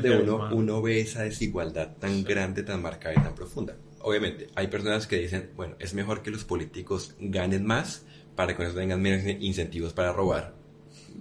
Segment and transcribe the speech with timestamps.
[0.00, 3.76] de uno, uno ve esa desigualdad tan grande, tan marcada y tan profunda.
[4.00, 8.06] Obviamente, hay personas que dicen, bueno, es mejor que los políticos ganen más
[8.36, 10.54] para que no tengan menos incentivos para robar.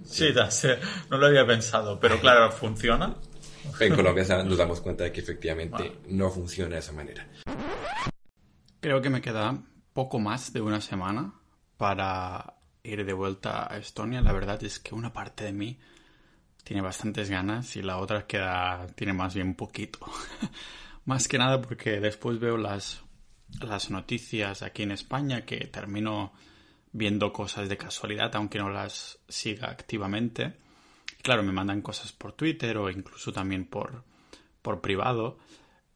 [0.05, 0.27] Sí,
[1.09, 3.15] no lo había pensado, pero claro, ¿funciona?
[3.79, 7.27] En Colombia nos damos cuenta de que efectivamente no funciona de esa manera.
[8.79, 9.59] Creo que me queda
[9.93, 11.33] poco más de una semana
[11.77, 12.53] para
[12.83, 14.21] ir de vuelta a Estonia.
[14.21, 15.79] La verdad es que una parte de mí
[16.67, 19.99] tiene bastantes ganas y la otra queda tiene más bien poquito.
[21.05, 23.03] más que nada porque después veo las,
[23.61, 26.33] las noticias aquí en España que termino
[26.91, 30.57] viendo cosas de casualidad aunque no las siga activamente.
[31.21, 34.03] Claro, me mandan cosas por Twitter o incluso también por,
[34.61, 35.37] por privado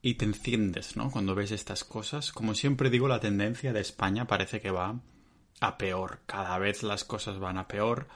[0.02, 1.12] y te enciendes, ¿no?
[1.12, 2.32] Cuando ves estas cosas.
[2.32, 5.02] Como siempre digo, la tendencia de España parece que va
[5.60, 6.20] a peor.
[6.28, 8.08] Cada vez las cosas van a peor.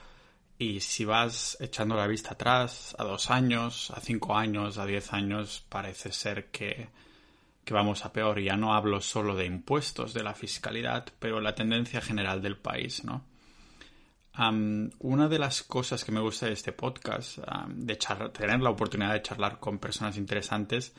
[0.58, 5.12] Y si vas echando la vista atrás, a dos años, a cinco años, a diez
[5.12, 6.88] años, parece ser que,
[7.64, 8.40] que vamos a peor.
[8.40, 13.04] Ya no hablo solo de impuestos, de la fiscalidad, pero la tendencia general del país,
[13.04, 13.24] ¿no?
[14.98, 17.38] una de las cosas que me gusta de este podcast,
[17.68, 17.96] de
[18.32, 20.94] tener la oportunidad de charlar con personas interesantes,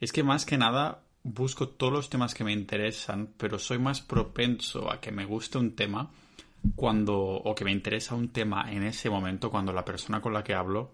[0.00, 4.02] es que más que nada busco todos los temas que me interesan, pero soy más
[4.02, 6.10] propenso a que me guste un tema
[6.76, 10.42] cuando, o que me interesa un tema en ese momento, cuando la persona con la
[10.42, 10.92] que hablo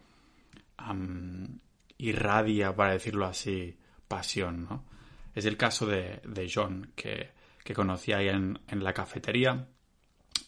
[1.98, 3.76] irradia, para decirlo así,
[4.08, 4.84] pasión, ¿no?
[5.34, 7.30] Es el caso de, John, que,
[7.62, 9.68] que, conocí ahí en, en la cafetería.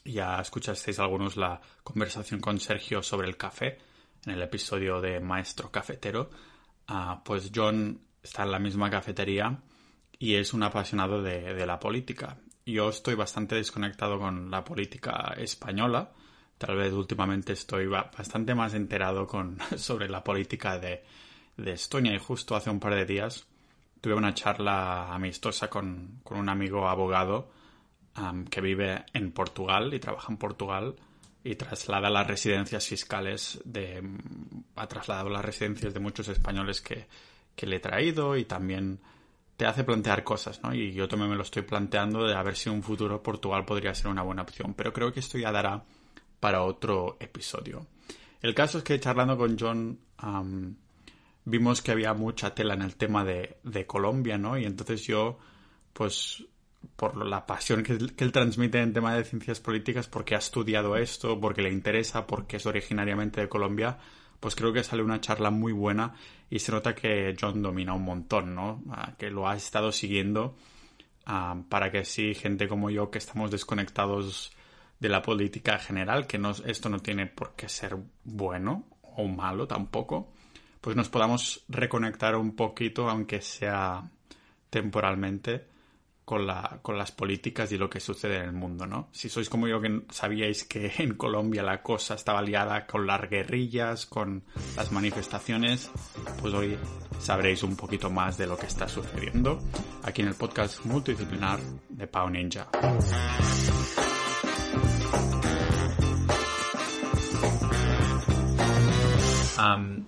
[0.04, 3.78] Ya escuchasteis algunos la conversación con Sergio sobre el café
[4.26, 6.30] en el episodio de Maestro Cafetero.
[6.88, 9.58] Ah, pues John está en la misma cafetería
[10.18, 12.38] y es un apasionado de, la política.
[12.64, 16.12] Yo estoy bastante desconectado con la política española.
[16.58, 21.02] Tal vez últimamente estoy bastante más enterado con, sobre la política de,
[21.56, 23.46] Estonia y justo hace un par de días
[24.00, 27.52] tuve una charla amistosa con, un amigo abogado
[28.50, 30.96] que vive en Portugal y trabaja en Portugal
[31.44, 34.02] y traslada las residencias fiscales de
[34.74, 37.06] ha trasladado las residencias de muchos españoles que,
[37.54, 38.98] que le he traído y también
[39.62, 40.74] te hace plantear cosas, ¿no?
[40.74, 43.64] Y yo también me lo estoy planteando de a ver si en un futuro Portugal
[43.64, 45.84] podría ser una buena opción, pero creo que esto ya dará
[46.40, 47.86] para otro episodio.
[48.40, 50.00] El caso es que charlando con John
[51.44, 54.58] vimos que había mucha tela en el tema de, Colombia, ¿no?
[54.58, 55.38] Y entonces yo,
[55.92, 56.44] pues
[56.96, 60.96] por la pasión que, que, él transmite en tema de ciencias políticas, porque ha estudiado
[60.96, 63.96] esto, porque le interesa, porque es originariamente de Colombia,
[64.42, 66.14] pues creo que sale una charla muy buena
[66.50, 68.82] y se nota que John domina un montón, ¿no?
[69.16, 70.56] Que lo ha estado siguiendo
[71.68, 74.52] para que sí, gente como yo que estamos desconectados
[74.98, 80.32] de la política general, que esto no tiene por qué ser bueno o malo tampoco,
[80.80, 84.10] pues nos podamos reconectar un poquito, aunque sea
[84.70, 85.66] temporalmente,
[86.24, 89.08] con, la, con las políticas y lo que sucede en el mundo, ¿no?
[89.12, 93.28] Si sois como yo que sabíais que en Colombia la cosa estaba liada con las
[93.28, 94.44] guerrillas, con
[94.76, 95.90] las manifestaciones,
[96.40, 96.78] pues hoy
[97.18, 99.60] sabréis un poquito más de lo que está sucediendo
[100.02, 102.68] aquí en el podcast multidisciplinar de Pau Ninja.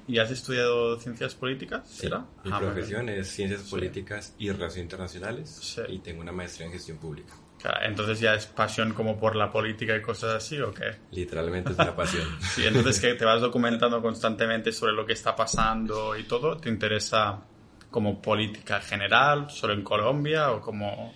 [0.06, 1.88] ¿Y has estudiado ciencias políticas?
[1.88, 2.24] ¿será?
[2.44, 6.98] mi ah, profesión es ciencias políticas y relaciones internacionales y tengo una maestría en gestión
[6.98, 7.34] pública.
[7.82, 10.96] entonces ya es pasión como por la política y cosas así o qué?
[11.12, 12.26] Literalmente es una pasión.
[12.54, 16.68] sí, entonces que te vas documentando constantemente sobre lo que está pasando y todo, ¿te
[16.68, 17.42] interesa
[17.90, 21.14] como política general, solo en Colombia o como...?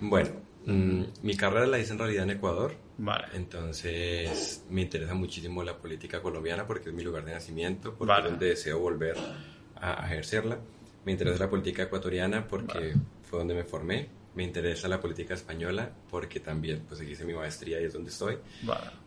[0.00, 0.30] Bueno,
[0.64, 3.26] mm, mi carrera la hice en realidad en Ecuador, Vale.
[3.34, 8.24] Entonces me interesa muchísimo la política colombiana porque es mi lugar de nacimiento, porque es
[8.24, 9.16] donde deseo volver
[9.76, 10.58] a ejercerla.
[11.04, 14.08] Me interesa la política ecuatoriana porque fue donde me formé.
[14.34, 18.38] Me interesa la política española porque también pues hice mi maestría y es donde estoy.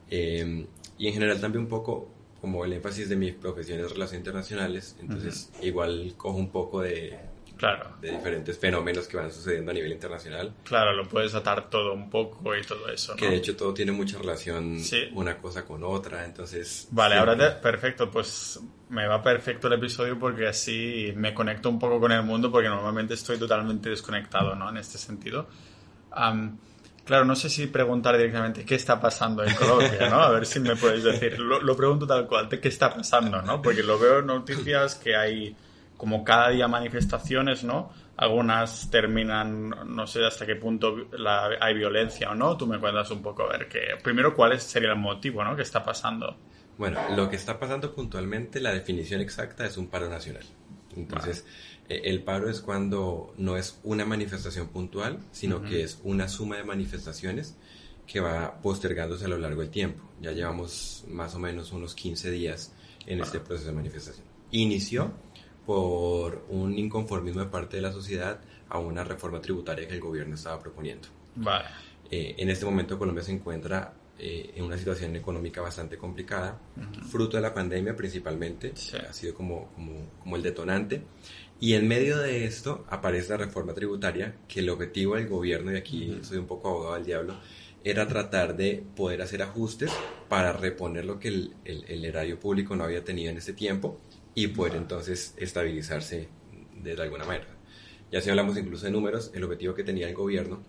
[0.10, 0.66] Eh,
[0.98, 2.10] y en general también un poco
[2.40, 7.18] como el énfasis de mi profesión es relaciones internacionales, entonces igual cojo un poco de,
[7.58, 7.98] claro.
[8.02, 10.54] de diferentes fenómenos que van sucediendo a nivel internacional.
[10.64, 13.14] Claro, lo puedes atar todo un poco y todo eso.
[13.14, 13.18] ¿no?
[13.18, 14.82] Que de hecho todo tiene mucha relación
[15.14, 16.88] una cosa con otra, entonces...
[16.92, 18.60] Vale, ahora perfecto, pues
[18.90, 22.70] me va perfecto el episodio porque así me conecto un poco con el mundo porque
[22.70, 24.70] normalmente estoy totalmente desconectado, ¿no?
[24.70, 25.48] En este sentido.
[27.04, 30.22] claro, no sé si preguntar directamente qué está pasando en Colombia, ¿no?
[30.22, 31.40] A ver si me podéis decir.
[31.40, 33.62] Lo, lo pregunto tal cual, ¿qué está pasando, no?
[33.62, 35.56] Porque lo veo en noticias que hay
[35.98, 37.92] como cada día manifestaciones, ¿no?
[38.16, 40.96] Algunas terminan, no sé hasta qué punto
[41.60, 42.56] hay violencia o no.
[42.56, 45.56] Tú me cuentas un poco, a ver, que primero cuál sería el motivo, ¿no?
[45.56, 46.38] ¿Qué está pasando?
[46.78, 50.44] Bueno, lo que está pasando puntualmente, la definición exacta es un paro nacional.
[50.96, 51.46] Entonces,
[51.90, 56.58] eh, el paro es cuando no es una manifestación puntual, sino que es una suma
[56.58, 57.58] de manifestaciones
[58.06, 60.04] que va postergándose a lo largo del tiempo.
[60.22, 62.74] Ya llevamos más o menos unos 15 días
[63.06, 64.26] en este proceso de manifestación.
[64.52, 65.14] Inició
[65.68, 70.36] por un inconformismo de parte de la sociedad a una reforma tributaria que el gobierno
[70.36, 71.10] estaba proponiendo.
[71.36, 71.66] Vale.
[72.10, 76.58] Eh, en este momento Colombia se encuentra eh, en una situación económica bastante complicada,
[77.12, 78.74] fruto de la pandemia principalmente,
[79.08, 81.04] ha sido como, como, como, el detonante.
[81.60, 85.76] Y en medio de esto aparece la reforma tributaria, que el objetivo del gobierno, y
[85.76, 87.36] aquí soy un poco abogado del diablo,
[87.84, 89.92] era tratar de poder hacer ajustes
[90.30, 94.00] para reponer lo que el, el, erario público no había tenido en ese tiempo
[94.38, 96.28] y poder entonces estabilizarse
[96.84, 97.48] de alguna manera.
[98.12, 100.62] Ya si hablamos incluso de números, el objetivo que tenía el gobierno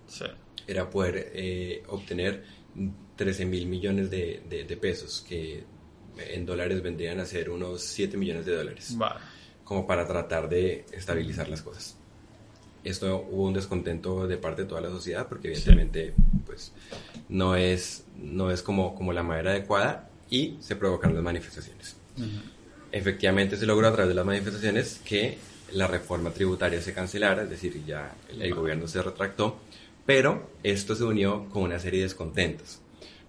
[0.67, 2.45] era poder eh, obtener
[3.17, 5.65] 13 mil millones de, de, pesos, que
[6.17, 8.97] en dólares vendrían a ser unos 7 millones de dólares,
[9.65, 11.95] como para tratar de estabilizar las cosas.
[12.85, 16.15] Esto hubo un descontento de parte de toda la sociedad porque evidentemente
[16.47, 16.73] pues
[17.29, 21.97] no es, no es como, como la manera adecuada y se provocaron las manifestaciones.
[22.93, 25.39] Efectivamente se logró a través de las manifestaciones que
[25.73, 29.59] la reforma tributaria se cancelara, es decir, ya el, gobierno se retractó,
[30.07, 32.81] pero esto se unió con una serie de descontentos.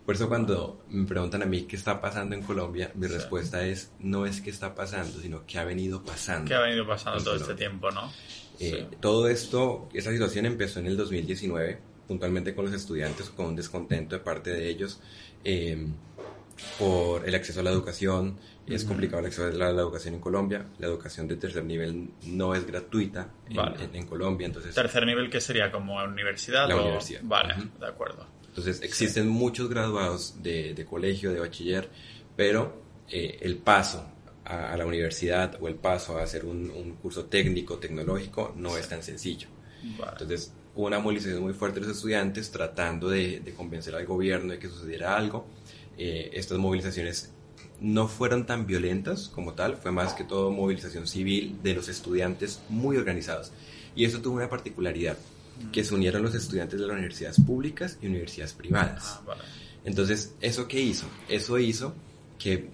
[0.06, 3.92] Por eso cuando me preguntan a mí qué está pasando en Colombia, mi respuesta es
[4.00, 6.48] no es qué está pasando, sino qué ha venido pasando.
[6.48, 8.12] ¿Qué ha venido pasando todo este tiempo, no?
[8.60, 13.56] Eh, todo esto, esa situación empezó en el 2019, puntualmente con los estudiantes, con un
[13.56, 15.00] descontento de parte de ellos
[15.44, 15.88] eh,
[16.78, 20.66] por el acceso a la educación, es complicado el acceso a la, educación en Colombia.
[20.78, 24.46] La educación de tercer nivel no es gratuita en, Colombia.
[24.46, 25.72] Entonces, ¿Tercer nivel qué sería?
[25.72, 26.68] ¿Como universidad?
[26.68, 27.22] La universidad.
[27.24, 28.28] Vale, de acuerdo.
[28.48, 31.90] Entonces existen muchos graduados de, colegio, de bachiller,
[32.36, 34.06] pero eh, el paso
[34.46, 39.04] a, la universidad o el paso a hacer un, curso técnico, tecnológico, no es tan
[39.04, 39.48] sencillo.
[39.82, 44.60] Entonces hubo una movilización muy fuerte de los estudiantes tratando de, convencer al gobierno de
[44.60, 45.48] que sucediera algo.
[46.02, 47.30] Eh, estas movilizaciones
[47.82, 52.62] no fueron tan violentas como tal, fue más que todo movilización civil de los estudiantes
[52.70, 53.52] muy organizados.
[53.98, 55.18] Y eso tuvo una particularidad,
[55.74, 59.20] que se unieron los estudiantes de las universidades públicas y universidades privadas.
[59.28, 59.36] Ah,
[59.84, 61.06] Entonces, ¿eso qué hizo?
[61.28, 61.94] Eso hizo
[62.38, 62.70] que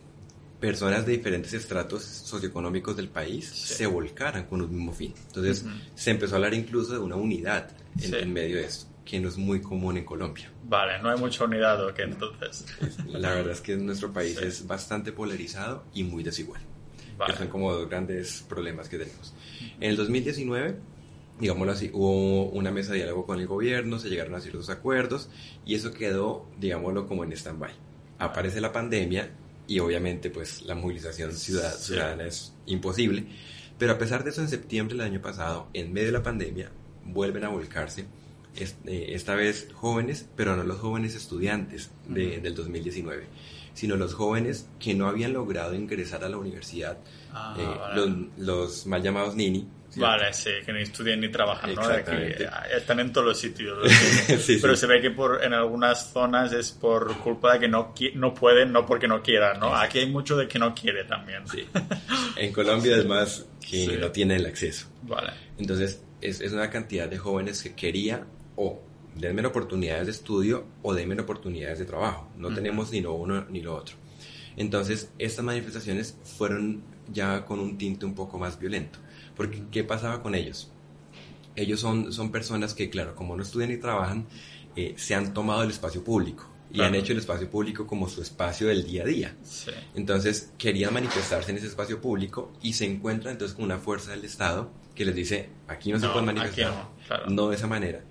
[0.60, 5.16] personas de diferentes estratos socioeconómicos del país se volcaran con un mismo fin.
[5.28, 9.30] Entonces, se empezó a hablar incluso de una unidad en medio de esto que no
[9.30, 10.52] es muy común en Colombia.
[10.64, 12.66] Vale, no hay mucha unidad, ¿o qué entonces?
[13.08, 16.62] La verdad es que nuestro país es bastante polarizado y muy desigual.
[17.18, 17.38] Vale.
[17.38, 19.34] son como dos grandes problemas que tenemos.
[19.80, 20.78] En el 2019,
[21.40, 25.30] digámoslo así, hubo una mesa de diálogo con el gobierno, se llegaron a ciertos acuerdos
[25.66, 27.72] y eso quedó, digámoslo, como en stand-by.
[28.20, 29.30] Aparece la pandemia
[29.68, 33.26] y obviamente pues la movilización ciudadana es imposible,
[33.78, 36.70] pero a pesar de eso en septiembre del año pasado, en medio de la pandemia,
[37.06, 38.06] vuelven a volcarse
[38.58, 43.28] esta vez jóvenes, pero no los jóvenes estudiantes de, del 2019,
[43.74, 46.98] sino los jóvenes que no habían logrado ingresar a la universidad,
[47.34, 47.56] ah,
[47.98, 49.68] eh, los, mal llamados Nini.
[49.98, 51.90] Vale, sí, que ni estudian ni trabajan, ¿no?
[51.90, 53.78] están en todos los sitios.
[54.62, 58.34] pero se ve que por, en algunas zonas es por culpa de que no, no
[58.34, 59.74] pueden, no porque no quieran, ¿no?
[59.74, 61.48] Aquí hay mucho de que no quiere también.
[61.48, 61.66] Sí.
[62.38, 64.88] En Colombia es más que no tienen el acceso.
[65.04, 65.32] Vale.
[65.58, 68.80] Entonces, es, es, una cantidad de jóvenes que quería o
[69.16, 72.28] denme oportunidades de estudio o denme oportunidades de trabajo.
[72.38, 73.96] No tenemos ni lo uno ni lo otro.
[74.58, 79.00] Entonces, estas manifestaciones fueron ya con un tinte un poco más violento.
[79.36, 80.72] Porque, ¿qué pasaba con ellos?
[81.56, 84.28] Ellos son, son personas que, claro, como no estudian ni trabajan,
[84.76, 88.22] eh, se han tomado el espacio público y han hecho el espacio público como su
[88.22, 89.36] espacio del día a día.
[89.94, 94.26] Entonces, querían manifestarse en ese espacio público y se encuentran entonces con una fuerza del
[94.26, 96.90] Estado que les dice, aquí no, se puede manifestar,
[97.30, 98.04] no de esa manera.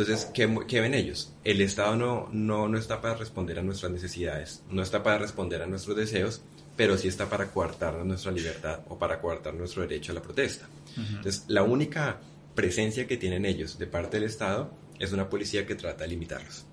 [0.00, 1.32] Entonces, ¿qué, ven ellos?
[1.44, 5.60] El Estado no, no, no está para responder a nuestras necesidades, no está para responder
[5.62, 6.40] a nuestros deseos,
[6.74, 10.66] pero sí está para coartar nuestra libertad o para coartar nuestro derecho a la protesta.
[10.96, 12.18] Entonces, la única
[12.54, 16.64] presencia que tienen ellos de parte del Estado es una policía que trata de limitarlos.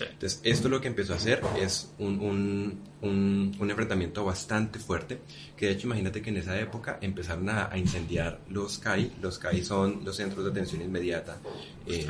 [0.00, 5.20] Entonces, esto lo que empezó a hacer es un, un, un, enfrentamiento bastante fuerte,
[5.56, 9.62] que de hecho imagínate que en esa época empezaron a, incendiar los CAI, los CAI
[9.62, 11.38] son los centros de atención inmediata.
[11.86, 12.06] Eh,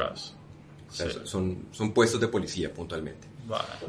[1.24, 3.28] son, son puestos de policía puntualmente.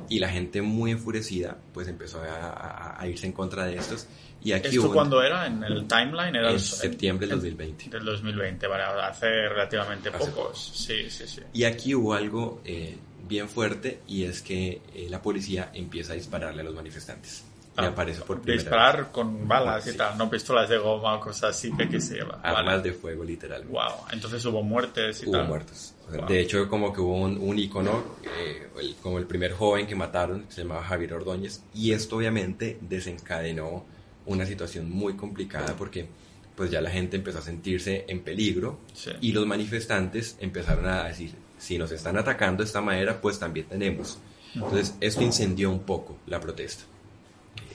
[0.10, 4.08] Y la gente muy enfurecida pues empezó a, irse en contra de estos.
[4.44, 5.48] Y aquí ¿Esto cuándo era?
[5.48, 6.36] ¿En el timeline?
[6.36, 7.90] Era en septiembre del 2020.
[7.90, 10.72] Del 2020, vale, hace relativamente pocos.
[10.74, 11.42] Sí, sí, sí.
[11.54, 12.96] Y aquí hubo algo eh,
[13.28, 17.44] bien fuerte y es que eh, la policía empieza a dispararle a los manifestantes.
[17.78, 21.56] Y aparece por primera Disparar con balas y tal, no pistolas de goma o cosas
[21.56, 22.40] así que, se lleva.
[22.42, 23.74] Armas de fuego, literalmente.
[23.74, 25.94] Wow, entonces hubo muertes y hubo muertes.
[26.28, 28.70] De hecho, como que hubo un, un icono, eh,
[29.02, 33.86] como el primer joven que mataron, se llamaba Javier Ordóñez, y esto obviamente desencadenó
[34.26, 36.08] una situación muy complicada porque
[36.56, 38.80] pues ya la gente empezó a sentirse en peligro
[39.20, 43.68] y los manifestantes empezaron a decir, si nos están atacando de esta manera, pues también
[43.68, 44.18] tenemos.
[44.54, 46.86] Entonces, esto incendió un poco la protesta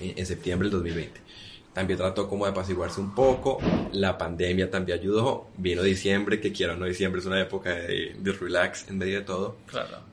[0.00, 1.20] en, septiembre del 2020.
[1.72, 3.58] También trató como de apaciguarse un poco,
[3.92, 8.88] la pandemia también ayudó, vino diciembre, que quiero no diciembre es una época de, relax
[8.88, 9.56] en medio de todo,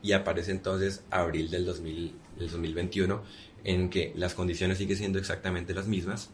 [0.04, 3.24] y aparece entonces abril del, 2000, del 2021,
[3.64, 6.30] en que las condiciones siguen siendo exactamente las mismas,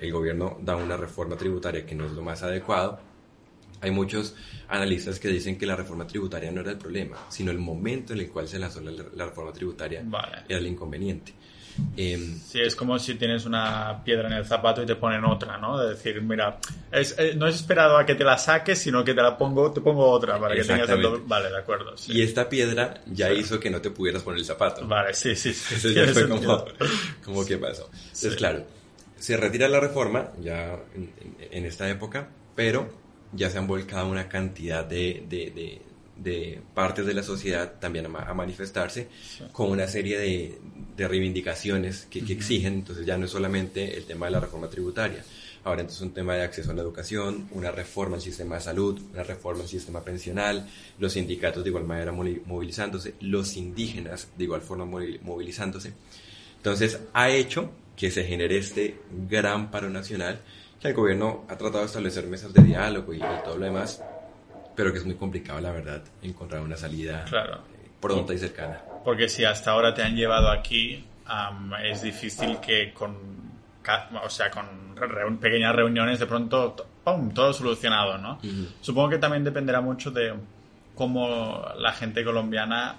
[0.00, 3.00] el gobierno da una reforma tributaria que no es lo más adecuado,
[3.84, 4.34] hay muchos
[4.68, 8.20] analistas que dicen que la reforma tributaria no era el problema, sino el momento en
[8.20, 10.02] el cual se lanzó la, reforma tributaria
[10.48, 11.34] era el inconveniente.
[11.96, 15.58] Eh, sí, es como si tienes una piedra en el zapato y te ponen otra,
[15.58, 15.78] ¿no?
[15.78, 16.58] De decir, mira,
[16.92, 19.80] eh, no es esperado a que te la saques, sino que te la pongo, te
[19.80, 21.94] pongo otra para que tengas el Vale, de acuerdo.
[22.08, 24.86] Y esta piedra ya hizo que no te pudieras poner el zapato.
[24.86, 25.52] Vale, sí, sí.
[25.52, 26.64] sí Eso ya fue como,
[27.24, 27.90] como que pasó.
[27.92, 28.64] Entonces, claro,
[29.18, 30.78] se retira la reforma ya
[31.50, 32.88] en, esta época, pero
[33.32, 35.82] ya se han volcado una cantidad de, de, de
[36.72, 39.08] partes de la sociedad también a, manifestarse
[39.52, 40.58] con una serie de,
[40.96, 44.68] de reivindicaciones que, que, exigen, entonces ya no es solamente el tema de la reforma
[44.68, 45.24] tributaria,
[45.64, 48.60] ahora entonces es un tema de acceso a la educación, una reforma al sistema de
[48.60, 50.68] salud, una reforma al sistema pensional,
[50.98, 55.92] los sindicatos de igual manera movilizándose, los indígenas de igual forma movilizándose.
[56.56, 60.40] Entonces ha hecho que se genere este gran paro nacional
[60.80, 64.02] que el gobierno ha tratado de establecer mesas de diálogo y todo lo demás,
[64.74, 67.60] pero que es muy complicado, la verdad, encontrar una salida claro.
[68.00, 68.80] pronta y cercana.
[69.04, 71.04] Porque si hasta ahora te han llevado aquí,
[71.82, 73.16] es difícil que con,
[74.22, 78.38] o sea, con pequeñas reuniones de pronto, ¡pum!, todo solucionado, ¿no?
[78.80, 80.34] Supongo que también dependerá mucho de
[80.94, 82.96] cómo la gente colombiana,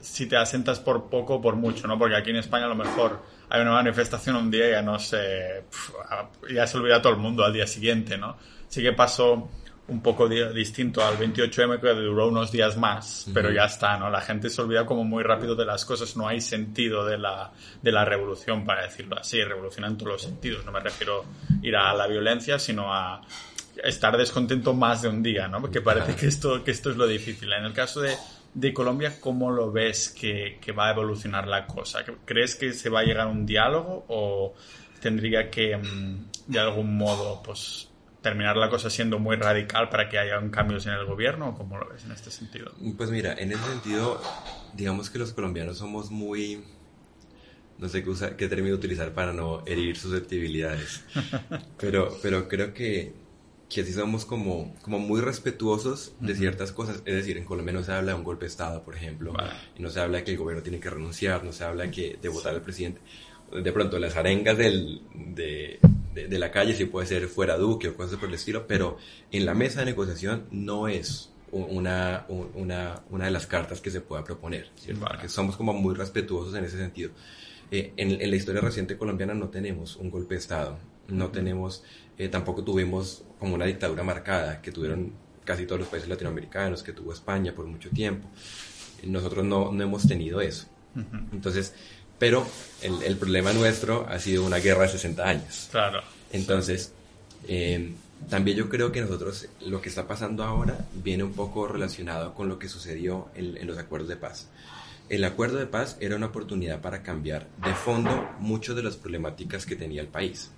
[0.00, 1.98] si te asentas por poco o por mucho, ¿no?
[1.98, 4.98] Porque aquí en España a lo mejor hay una manifestación un día y ya no
[4.98, 5.64] sé,
[6.52, 8.36] ya se olvida todo el mundo al día siguiente, ¿no?
[8.68, 9.48] Sí que pasó
[9.88, 14.10] un poco distinto al 28M que duró unos días más, pero ya está, ¿no?
[14.10, 17.52] La gente se olvida como muy rápido de las cosas, no hay sentido de la,
[17.82, 21.66] de la revolución, para decirlo así, revolución en todos los sentidos, no me refiero a
[21.66, 23.22] ir a la violencia, sino a
[23.84, 25.60] estar descontento más de un día, ¿no?
[25.60, 27.52] Porque parece que esto, que esto es lo difícil.
[27.52, 28.16] En el caso de,
[28.54, 32.00] de Colombia, ¿cómo lo ves que, que, va a evolucionar la cosa?
[32.24, 34.54] ¿Crees que se va a llegar a un diálogo o
[35.00, 37.88] tendría que, mm, de algún modo, pues
[38.26, 41.54] terminar la cosa siendo muy radical para que haya un cambios en el gobierno?
[41.56, 42.72] ¿Cómo lo ves en este sentido?
[42.96, 44.20] Pues mira, en ese sentido,
[44.74, 46.64] digamos que los colombianos somos muy...
[47.78, 51.04] No sé qué, qué término utilizar para no herir susceptibilidades,
[51.78, 53.12] pero, pero creo que,
[53.68, 57.02] que así somos como, como muy respetuosos de ciertas cosas.
[57.04, 59.34] Es decir, en Colombia no se habla de un golpe de Estado, por ejemplo,
[59.78, 61.90] y no se habla de que el gobierno tiene que renunciar, no se habla de,
[61.92, 63.00] que, de votar al presidente.
[63.52, 65.78] De pronto, las arengas del, de,
[66.24, 68.96] de, la calle, si puede ser fuera Duque o cosas por el estilo, pero
[69.30, 74.00] en la mesa de negociación no es una, una, una de las cartas que se
[74.00, 77.10] pueda proponer, Porque somos como muy respetuosos en ese sentido.
[77.70, 81.84] Eh, en, la historia reciente colombiana no tenemos un golpe de Estado, no tenemos,
[82.16, 85.12] eh, tampoco tuvimos como una dictadura marcada que tuvieron
[85.44, 88.28] casi todos los países latinoamericanos, que tuvo España por mucho tiempo.
[89.04, 90.66] Nosotros no, no hemos tenido eso.
[91.30, 91.74] Entonces,
[92.18, 92.46] pero
[92.82, 95.68] el, el, problema nuestro ha sido una guerra de 60 años.
[95.70, 96.02] Claro.
[96.32, 96.92] Entonces,
[97.48, 97.92] eh,
[98.30, 102.48] también yo creo que nosotros, lo que está pasando ahora, viene un poco relacionado con
[102.48, 104.48] lo que sucedió en, en los acuerdos de paz.
[105.08, 109.64] El acuerdo de paz era una oportunidad para cambiar de fondo muchas de las problemáticas
[109.64, 110.50] que tenía el país.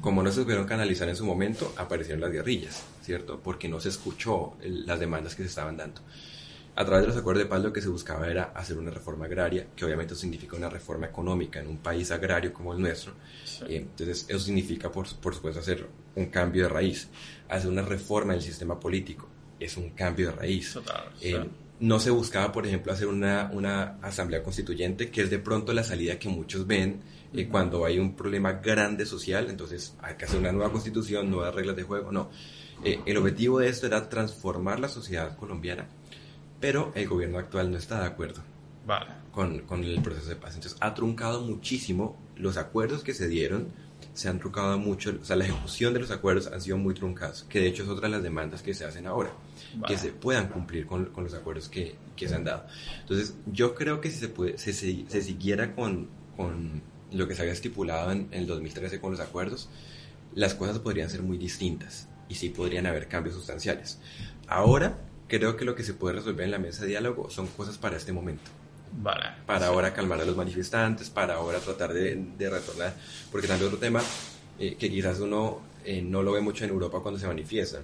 [0.00, 3.40] Como no se pudieron canalizar en su momento, aparecieron las guerrillas, ¿cierto?
[3.42, 6.00] Porque no se escuchó las demandas que se estaban dando
[6.78, 9.24] a través de los acuerdos de paz lo que se buscaba era hacer una reforma
[9.24, 13.14] agraria, que obviamente significa una reforma económica en un país agrario como el nuestro.
[13.66, 17.08] Eh, entonces, eso significa, por, por, supuesto, hacer un cambio de raíz.
[17.48, 20.78] Hacer una reforma del sistema político es un cambio de raíz.
[21.20, 21.44] Eh,
[21.80, 25.82] no se buscaba, por ejemplo, hacer una, una, asamblea constituyente, que es de pronto la
[25.82, 27.00] salida que muchos ven
[27.34, 31.52] eh, cuando hay un problema grande social, entonces hay que hacer una nueva constitución, nuevas
[31.52, 32.12] reglas de juego.
[32.12, 32.30] No.
[32.84, 35.88] el objetivo de esto era transformar la sociedad colombiana
[36.60, 38.42] pero el gobierno actual no está de acuerdo
[39.32, 40.54] con, con, el proceso de paz.
[40.54, 43.68] Entonces ha truncado muchísimo los acuerdos que se dieron,
[44.14, 47.44] se han truncado mucho, o sea, la ejecución de los acuerdos han sido muy truncados,
[47.48, 49.30] que de hecho es otra de las demandas que se hacen ahora,
[49.86, 52.66] que se puedan cumplir con, con los acuerdos que, que, se han dado.
[53.00, 57.42] Entonces yo creo que si se, puede, se, se, siguiera con, con, lo que se
[57.42, 59.68] había estipulado en, el 2013 con los acuerdos,
[60.34, 63.98] las cosas podrían ser muy distintas y sí podrían haber cambios sustanciales.
[64.46, 67.78] Ahora, creo que lo que se puede resolver en la mesa de diálogo son cosas
[67.78, 68.50] para este momento.
[68.92, 69.26] Vale.
[69.46, 72.94] Para ahora calmar a los manifestantes, para ahora tratar de, retornar.
[73.30, 74.02] Porque también otro tema
[74.58, 77.80] eh, que quizás uno eh, no lo ve mucho en Europa cuando se manifiesta.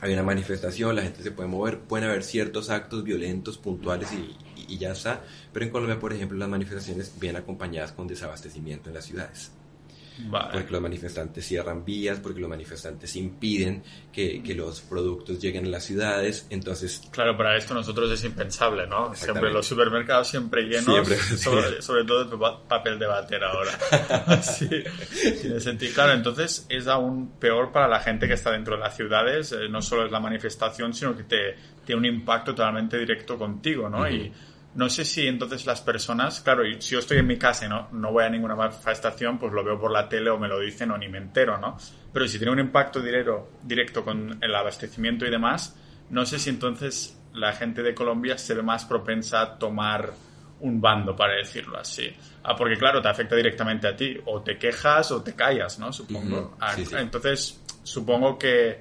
[0.00, 4.36] Hay una manifestación, la gente se puede mover, pueden haber ciertos actos violentos, puntuales y,
[4.72, 5.24] y ya está.
[5.52, 9.50] Pero en Colombia, por ejemplo, las manifestaciones vienen acompañadas con desabastecimiento en las ciudades.
[10.52, 13.82] Porque los manifestantes cierran vías, porque los manifestantes impiden
[14.12, 17.02] que, que, los productos lleguen a las ciudades, entonces...
[17.12, 19.14] Claro, para esto nosotros es impensable, ¿no?
[19.14, 21.06] Siempre los supermercados siempre llenos,
[21.38, 24.42] sobre, sobre, todo de papel de bater ahora.
[24.42, 24.68] sí,
[25.40, 25.94] tiene sentido.
[25.94, 29.68] Claro, entonces es aún peor para la gente que está dentro de las ciudades, eh,
[29.68, 34.08] no solo es la manifestación, sino que te, tiene un impacto totalmente directo contigo, ¿no?
[34.08, 34.32] Y
[34.78, 37.88] no sé si entonces las personas, claro, si yo estoy en mi casa y no,
[37.90, 40.92] no voy a ninguna manifestación, pues lo veo por la tele o me lo dicen
[40.92, 41.76] o ni me entero, ¿no?
[42.12, 45.76] Pero si tiene un impacto directo, directo con el abastecimiento y demás,
[46.10, 50.12] no sé si entonces la gente de Colombia se ve más propensa a tomar
[50.60, 52.12] un bando, para decirlo así.
[52.44, 54.16] Ah, porque claro, te afecta directamente a ti.
[54.26, 55.92] O te quejas o te callas, ¿no?
[55.92, 56.56] Supongo.
[56.60, 58.80] Ah, entonces, supongo que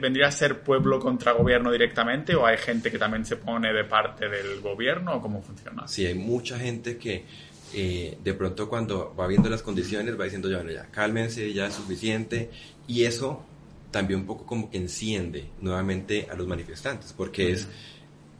[0.00, 3.84] ¿Vendría a ser pueblo contra gobierno directamente o hay gente que también se pone de
[3.84, 5.86] parte del gobierno o cómo funciona?
[5.86, 7.24] Sí, hay mucha gente que
[7.74, 11.66] eh, de pronto cuando va viendo las condiciones va diciendo ya, bueno, ya, cálmense, ya
[11.66, 12.50] es suficiente
[12.86, 13.44] y eso
[13.90, 17.68] también un poco como que enciende nuevamente a los manifestantes porque es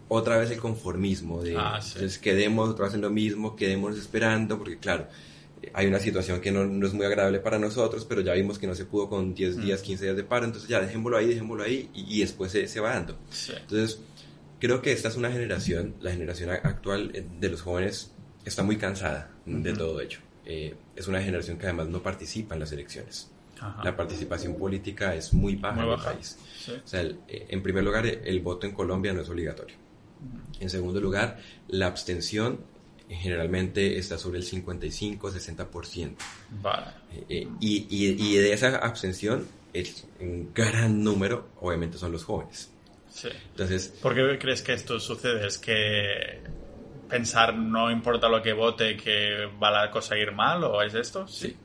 [0.09, 4.57] otra vez el conformismo de ah, entonces quedemos otra vez en lo mismo, quedemos esperando
[4.57, 5.09] porque claro,
[5.73, 8.67] hay una situación que no, no, es muy agradable para nosotros, pero ya vimos que
[8.67, 11.65] no se pudo con 10 días, 15 días de paro, entonces ya dejémoslo ahí, dejémoslo
[11.65, 13.19] ahí y, después se, se, va dando.
[13.49, 14.01] Entonces,
[14.59, 18.13] creo que esta es una generación, la generación actual eh, de los jóvenes
[18.45, 20.19] está muy cansada de todo ello.
[20.47, 23.31] Eh, es una generación que además no participa en las elecciones.
[23.83, 26.37] La participación política es muy baja en el país.
[26.85, 29.77] O sea, eh, en primer lugar, el voto en Colombia no es obligatorio.
[30.61, 32.61] En segundo lugar, la abstención
[33.09, 36.17] generalmente está sobre el 55-60%.
[36.63, 36.87] Vale.
[37.13, 42.71] Eh, eh, y, y, de esa abstención, es un gran número, obviamente, son los jóvenes.
[43.11, 43.29] Sí.
[43.51, 45.47] Entonces, ¿Por qué crees que esto sucede?
[45.47, 46.41] ¿Es que
[47.09, 50.95] pensar no importa lo que vote, que va la cosa a ir mal o es
[50.95, 51.29] esto?
[51.29, 51.57] Sí.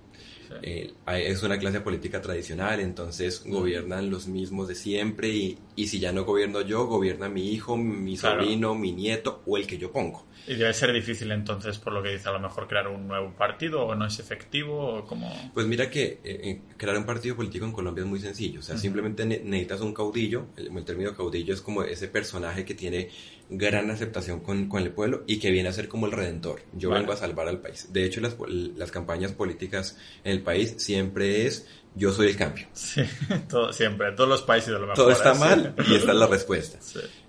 [0.64, 6.00] Eh, es una clase política tradicional, entonces gobiernan los mismos de siempre y, y, si
[6.00, 9.92] ya no gobierno yo, gobierna mi hijo, mi sobrino, mi nieto o el que yo
[9.92, 10.26] pongo.
[10.50, 13.32] Y debe ser difícil entonces, por lo que dice, a lo mejor crear un nuevo
[13.36, 15.32] partido o no es efectivo o como...
[15.54, 18.64] Pues mira que eh, eh, crear un partido político en Colombia es muy sencillo, o
[18.64, 23.10] sea, simplemente necesitas un caudillo, el, el, término caudillo es como ese personaje que tiene
[23.48, 26.62] gran aceptación con, con, el pueblo y que viene a ser como el redentor.
[26.74, 27.94] Yo vengo a salvar al país.
[27.94, 32.66] De hecho, las, las campañas políticas en el país siempre es yo soy el cambio.
[32.74, 33.04] Sí,
[33.48, 34.96] todo, siempre, todos los países de lo mejor.
[34.96, 36.80] Todo está mal y esta es la respuesta.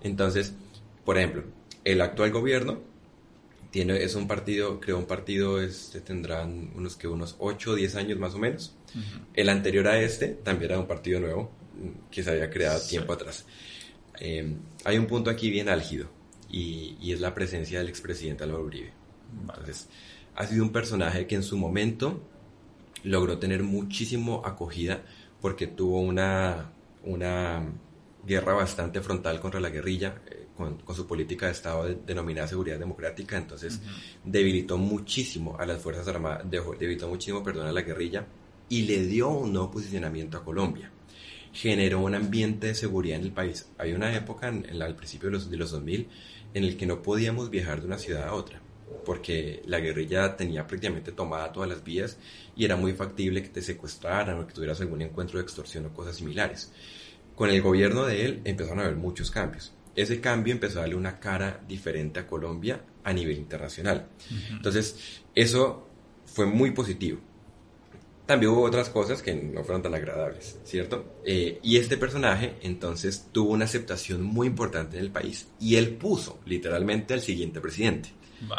[0.02, 0.54] Entonces,
[1.04, 1.44] por ejemplo,
[1.84, 2.88] el actual gobierno
[3.70, 7.96] tiene, es un partido, creo un partido, este, tendrán unos que unos 8 o 10
[7.96, 8.76] años más o menos.
[9.34, 11.52] El anterior a este también era un partido nuevo
[12.10, 13.46] que se había creado tiempo atrás.
[14.18, 14.54] Eh,
[14.84, 16.08] hay un punto aquí bien álgido
[16.50, 18.92] y, y es la presencia del expresidente Álvaro Uribe.
[19.40, 19.88] Entonces,
[20.34, 22.20] ha sido un personaje que en su momento
[23.04, 25.02] logró tener muchísimo acogida
[25.40, 26.72] porque tuvo una,
[27.04, 27.72] una
[28.24, 32.78] guerra bastante frontal contra la guerrilla, eh, con, con, su política de Estado denominada seguridad
[32.78, 33.80] democrática, entonces
[34.24, 38.26] debilitó muchísimo a las Fuerzas Armadas, debilitó muchísimo, perdón, a la guerrilla
[38.68, 40.90] y le dio un nuevo posicionamiento a Colombia
[41.52, 43.68] generó un ambiente de seguridad en el país.
[43.78, 46.08] Hay una época, en, al principio de los, de los 2000,
[46.54, 48.60] en el que no podíamos viajar de una ciudad a otra,
[49.04, 52.18] porque la guerrilla tenía prácticamente tomada todas las vías
[52.56, 55.94] y era muy factible que te secuestraran o que tuvieras algún encuentro de extorsión o
[55.94, 56.72] cosas similares.
[57.40, 59.72] Con el gobierno de él empezaron a haber muchos cambios.
[59.96, 64.08] Ese cambio empezó a darle una cara diferente a Colombia a nivel internacional.
[64.50, 65.88] Entonces, eso
[66.26, 67.18] fue muy positivo
[68.26, 71.16] también hubo otras cosas que no fueron tan agradables, ¿cierto?
[71.24, 75.96] Eh, y este personaje entonces tuvo una aceptación muy importante en el país y él
[75.96, 78.10] puso literalmente al siguiente presidente,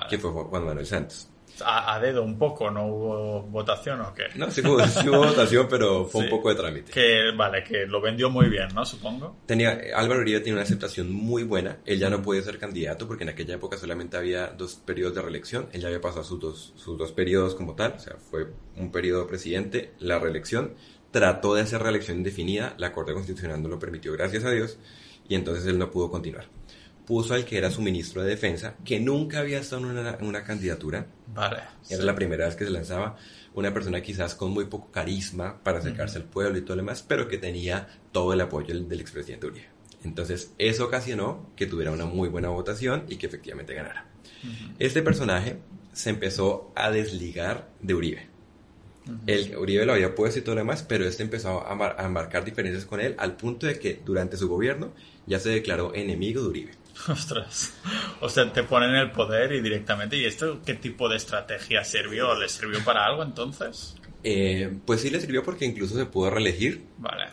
[0.09, 1.30] que fue Juan Manuel Santos
[1.65, 4.23] a, dedo un poco, ¿no hubo votación o qué?
[4.35, 4.77] No, sí hubo,
[5.25, 6.91] votación, pero fue un poco de trámite.
[6.91, 8.85] Que, vale, que lo vendió muy bien, ¿no?
[8.85, 9.37] Supongo.
[9.45, 11.79] Tenía, Álvaro Uribe tiene una aceptación muy buena.
[11.85, 15.21] Él ya no puede ser candidato porque en aquella época solamente había dos periodos de
[15.21, 15.67] reelección.
[15.71, 17.93] Él ya había pasado sus dos, sus dos periodos como tal.
[17.93, 18.47] O sea, fue
[18.77, 20.75] un periodo presidente, la reelección.
[21.11, 22.73] Trató de hacer reelección indefinida.
[22.77, 24.77] La Corte Constitucional no lo permitió, gracias a Dios.
[25.27, 26.45] Y entonces él no pudo continuar.
[27.05, 30.25] Puso al que era su ministro de defensa, que nunca había estado en una, en
[30.25, 31.07] una candidatura.
[31.33, 31.57] Vale.
[31.89, 33.17] Era la primera vez que se lanzaba
[33.53, 37.03] una persona quizás con muy poco carisma para acercarse al pueblo y todo lo demás,
[37.05, 39.67] pero que tenía todo el apoyo del, del expresidente Uribe.
[40.03, 44.07] Entonces, eso ocasionó que tuviera una muy buena votación y que efectivamente ganara.
[44.79, 45.57] Este personaje
[45.93, 48.27] se empezó a desligar de Uribe.
[49.27, 52.45] El Uribe lo había puesto y todo lo demás, pero este empezó a, a, marcar
[52.45, 54.93] diferencias con él al punto de que durante su gobierno
[55.25, 56.71] ya se declaró enemigo de Uribe.
[57.07, 57.73] Ostras.
[58.19, 60.17] O sea, te ponen el poder y directamente.
[60.17, 62.37] ¿Y esto qué tipo de estrategia sirvió?
[62.39, 63.95] ¿Le sirvió para algo entonces?
[64.23, 66.83] Eh, pues sí le sirvió porque incluso se pudo reelegir.
[66.97, 67.25] Vale.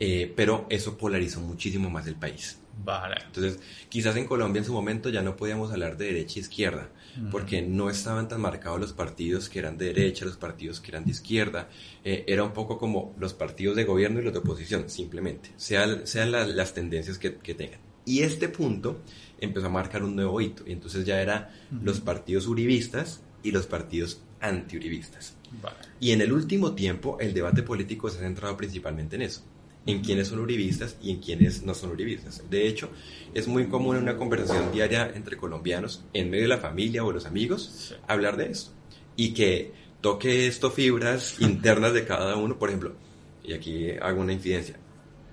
[0.00, 2.60] Eh, pero eso polarizó muchísimo más el país.
[2.84, 3.16] Vale.
[3.26, 6.88] Entonces, quizás en Colombia en su momento ya no podíamos hablar de derecha e izquierda,
[7.32, 11.04] porque no estaban tan marcados los partidos que eran de derecha, los partidos que eran
[11.04, 11.68] de izquierda.
[12.04, 16.06] Eh, era un poco como los partidos de gobierno y los de oposición, simplemente, sean,
[16.06, 17.80] sean las tendencias que, que, tengan.
[18.08, 19.02] Y este punto
[19.38, 23.66] empezó a marcar un nuevo hito, y entonces ya era los partidos uribistas y los
[23.66, 25.36] partidos antiuribistas.
[25.62, 25.76] Vale.
[26.00, 29.42] Y en el último tiempo, el debate político se ha centrado principalmente en eso
[29.86, 32.42] en quiénes son uribistas y en quiénes no son uribistas.
[32.50, 32.90] De hecho,
[33.32, 37.12] es muy común en una conversación diaria entre colombianos, en medio de la familia o
[37.12, 38.74] los amigos, hablar de eso.
[39.16, 42.96] Y que toque esto fibras internas de cada uno, por ejemplo,
[43.42, 44.78] y aquí hago una incidencia.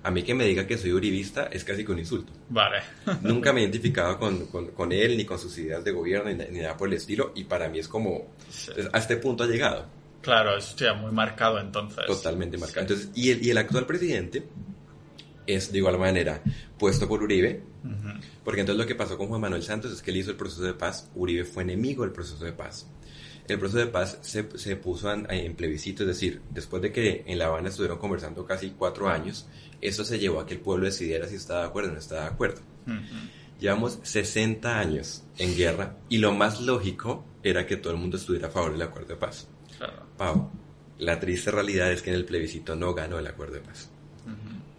[0.06, 2.32] A mí que me diga que soy uribista es casi que un insulto.
[2.48, 2.76] Vale.
[3.22, 6.76] Nunca me he identificado con, con, él, ni con sus ideas de gobierno, ni, nada
[6.76, 8.28] por el estilo, y para mí es como,
[8.92, 9.86] a este punto ha llegado.
[10.22, 12.06] Claro, es ya muy marcado entonces.
[12.06, 12.82] Totalmente marcado.
[12.82, 14.46] Entonces, y, el, y el actual presidente
[15.44, 16.40] es de igual manera
[16.78, 17.62] puesto por Uribe,
[18.44, 20.62] porque entonces lo que pasó con Juan Manuel Santos es que él hizo el proceso
[20.62, 22.86] de paz, Uribe fue enemigo del proceso de paz.
[23.48, 27.38] El proceso de paz se, se puso en, plebiscito, es decir, después de que en
[27.38, 29.46] La Habana estuvieron conversando casi cuatro años,
[29.80, 32.22] eso se llevó a que el pueblo decidiera si estaba de acuerdo o no estaba
[32.22, 32.60] de acuerdo.
[33.60, 38.48] Llevamos 60 años en guerra y lo más lógico era que todo el mundo estuviera
[38.48, 39.48] a favor del acuerdo de paz.
[40.16, 40.50] Pau,
[40.98, 43.90] la triste realidad es que en el plebiscito no ganó el acuerdo de paz.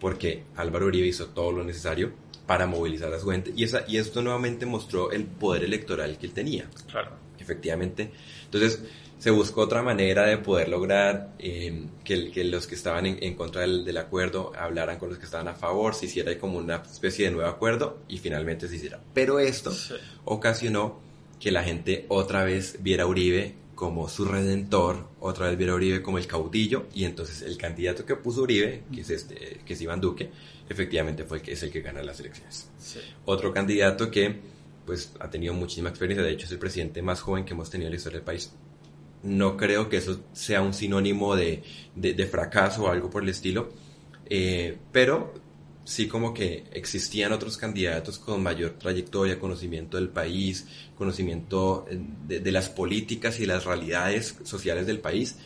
[0.00, 2.12] Porque Álvaro Uribe hizo todo lo necesario
[2.46, 3.52] para movilizar a su gente.
[3.56, 6.70] Y, esa, y esto nuevamente mostró el poder electoral que él tenía.
[6.90, 7.10] Claro.
[7.38, 8.10] Efectivamente.
[8.44, 8.80] Entonces,
[9.18, 13.62] se buscó otra manera de poder lograr eh, que, que, los que estaban en, contra
[13.62, 17.32] del, acuerdo hablaran con los que estaban a favor, se hiciera como una especie de
[17.32, 19.00] nuevo acuerdo y finalmente se hiciera.
[19.14, 19.72] Pero esto
[20.24, 21.00] ocasionó
[21.40, 25.76] que la gente otra vez viera a Uribe como su redentor, otra vez viera a
[25.76, 29.74] Uribe como el caudillo, y entonces el candidato que puso Uribe, que es, este, que
[29.74, 30.30] es Iván Duque,
[30.68, 32.68] efectivamente fue el que es el que gana las elecciones.
[33.24, 34.57] Otro candidato que
[34.88, 37.88] pues ha tenido muchísima experiencia, de hecho es el presidente más joven que hemos tenido
[37.88, 38.54] en la historia del país.
[39.22, 41.62] No creo que eso sea un sinónimo de,
[41.94, 43.68] de, fracaso o algo por el estilo,
[44.30, 45.34] eh, pero
[45.84, 52.52] sí como que existían otros candidatos con mayor trayectoria, conocimiento del país, conocimiento eh, de,
[52.52, 55.36] las políticas y las realidades sociales del país,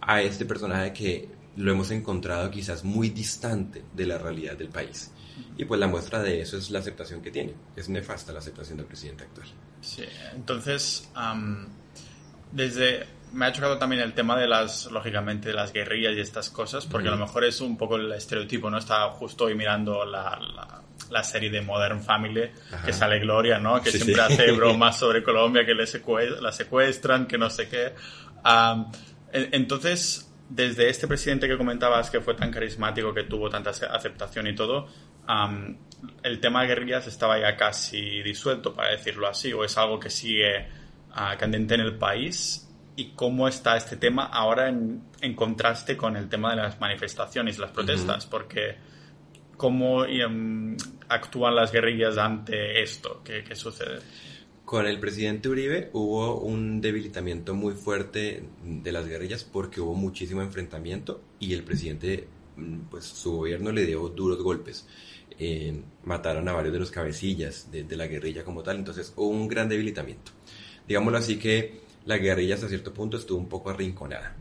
[0.00, 5.11] a este personaje que lo hemos encontrado quizás muy distante de la realidad del país.
[5.56, 7.54] Y pues la muestra de eso es la aceptación que tiene.
[7.76, 9.48] Es nefasta la aceptación del presidente actual.
[9.80, 11.08] Sí, entonces,
[12.50, 16.50] desde me ha chocado también el tema de las, lógicamente, de las guerrillas y estas
[16.50, 18.78] cosas, porque a lo mejor es un poco el estereotipo, ¿no?
[18.78, 20.38] Estaba justo hoy mirando la,
[21.10, 22.50] la, serie de Modern Family,
[22.84, 23.80] que sale Gloria, ¿no?
[23.82, 25.84] Que siempre hace bromas sobre Colombia, que le
[26.40, 27.94] la secuestran, que no sé qué.
[29.32, 34.54] entonces, desde este presidente que comentabas que fue tan carismático, que tuvo tanta aceptación y
[34.54, 34.86] todo,
[36.22, 40.10] el tema de guerrillas estaba ya casi disuelto, para decirlo así, o es algo que
[40.10, 40.68] sigue
[41.10, 42.68] uh, candente en el país.
[42.94, 47.58] Y cómo está este tema ahora en, en, contraste con el tema de las manifestaciones,
[47.58, 48.76] las protestas, porque
[49.56, 50.76] cómo em,
[51.08, 54.00] actúan las guerrillas ante esto, ¿Qué, ¿qué, sucede?
[54.64, 60.40] Con el presidente Uribe hubo un debilitamiento muy fuerte de las guerrillas porque hubo muchísimo
[60.40, 64.86] enfrentamiento y el presidente, mm, pues su gobierno le dio duros golpes.
[65.38, 69.28] Eh, mataron a varios de los cabecillas de, de la guerrilla como tal, entonces hubo
[69.28, 70.32] un gran debilitamiento.
[70.86, 74.36] Digámoslo así que la guerrilla hasta cierto punto estuvo un poco arrinconada.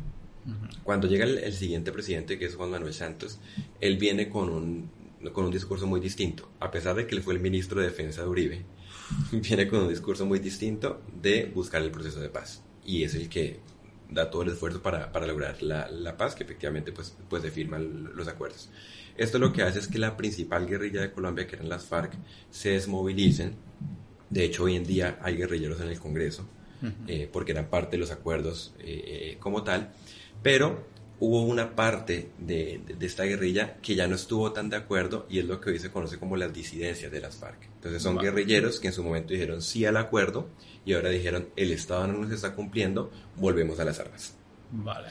[0.83, 3.39] Cuando llega el, siguiente presidente, que es Juan Manuel Santos,
[3.79, 4.89] él viene con un,
[5.33, 6.49] con un discurso muy distinto.
[6.59, 8.65] A pesar de que él fue el ministro de Defensa de Uribe,
[9.31, 12.63] viene con un discurso muy distinto de buscar el proceso de paz.
[12.85, 13.59] Y es el que
[14.09, 17.51] da todo el esfuerzo para, para lograr la, la, paz, que efectivamente pues, pues se
[17.51, 18.69] firman los acuerdos.
[19.17, 22.13] Esto lo que hace es que la principal guerrilla de Colombia, que eran las FARC,
[22.49, 23.55] se desmovilicen.
[24.29, 26.47] De hecho, hoy en día hay guerrilleros en el Congreso
[27.07, 29.91] eh, porque eran parte de los acuerdos eh, como tal,
[30.41, 30.87] pero
[31.21, 35.45] hubo una parte de, esta guerrilla que ya no estuvo tan de acuerdo y es
[35.45, 37.69] lo que hoy se conoce como las disidencias de las FARC.
[37.75, 40.49] Entonces son guerrilleros que en su momento dijeron sí al acuerdo
[40.83, 44.35] y ahora dijeron el Estado no nos está cumpliendo, volvemos a las armas.
[44.71, 45.09] Vale.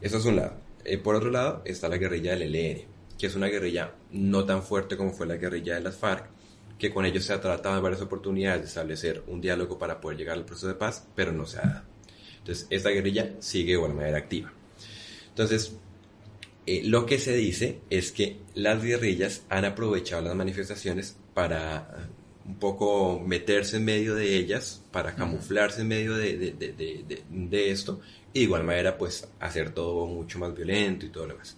[0.00, 0.56] Eso es un lado.
[0.84, 2.86] Eh, por otro lado está la guerrilla del ELN,
[3.16, 6.30] que es una guerrilla no tan fuerte como fue la guerrilla de las FARC,
[6.80, 10.18] que con ellos se ha tratado en varias oportunidades de establecer un diálogo para poder
[10.18, 11.82] llegar al proceso de paz, pero no se ha dado.
[12.38, 14.52] Entonces esta guerrilla sigue de buena manera activa.
[15.34, 15.76] Entonces,
[16.64, 22.06] eh, lo que se dice es que las guerrillas han aprovechado las manifestaciones para eh,
[22.46, 28.00] un poco meterse en medio de ellas, para camuflarse en medio de, de, esto,
[28.32, 31.56] y de igual manera pues hacer todo mucho más violento y todo lo demás.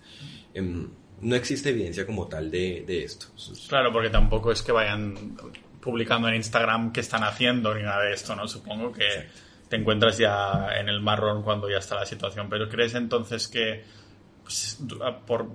[0.54, 0.88] Em,
[1.20, 3.26] no existe evidencia como tal de, esto.
[3.68, 5.36] Claro, porque tampoco es que vayan
[5.80, 8.48] publicando en Instagram qué están haciendo ni nada de esto, ¿no?
[8.48, 9.26] Supongo que
[9.68, 12.48] te encuentras ya en el marrón cuando ya está la situación.
[12.48, 13.84] Pero ¿crees entonces que
[14.42, 14.78] pues,
[15.26, 15.48] por,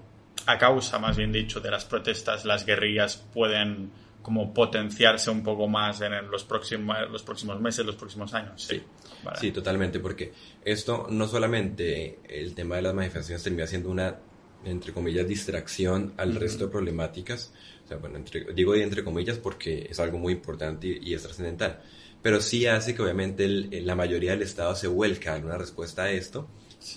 [0.46, 5.68] a causa, más bien dicho, de las protestas, las guerrillas pueden como potenciarse un poco
[5.68, 8.64] más en los próximos, los próximos meses, los próximos años?
[8.64, 8.82] Sí,
[9.40, 10.32] sí, totalmente, porque
[10.64, 14.16] esto no solamente el tema de las manifestaciones termina siendo una,
[14.64, 17.52] entre comillas, distracción al resto de problemáticas,
[17.84, 18.20] o sea, bueno,
[18.54, 21.82] digo entre comillas porque es algo muy importante y, y es trascendental,
[22.22, 26.12] pero sí hace que obviamente la mayoría del Estado se vuelca en una respuesta a
[26.12, 26.48] esto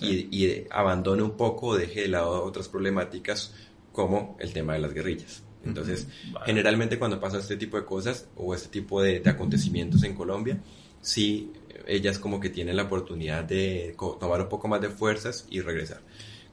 [0.01, 3.53] y, abandone un poco o deje de lado otras problemáticas
[3.91, 5.43] como el tema de las guerrillas.
[5.63, 6.07] Entonces,
[6.45, 10.59] generalmente cuando pasa este tipo de cosas o este tipo de, acontecimientos en Colombia,
[11.01, 11.51] sí,
[11.87, 16.01] ellas como que tienen la oportunidad de tomar un poco más de fuerzas y regresar.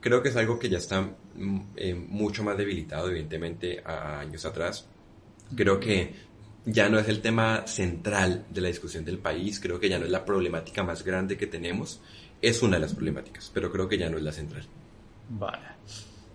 [0.01, 4.45] Creo que es algo que ya está mm, eh, mucho más debilitado, evidentemente, a años
[4.45, 4.87] atrás.
[5.55, 6.15] Creo que
[6.65, 10.05] ya no es el tema central de la discusión del país, creo que ya no
[10.05, 12.01] es la problemática más grande que tenemos,
[12.41, 14.65] es una de las problemáticas, pero creo que ya no es la central.
[15.29, 15.67] Vale.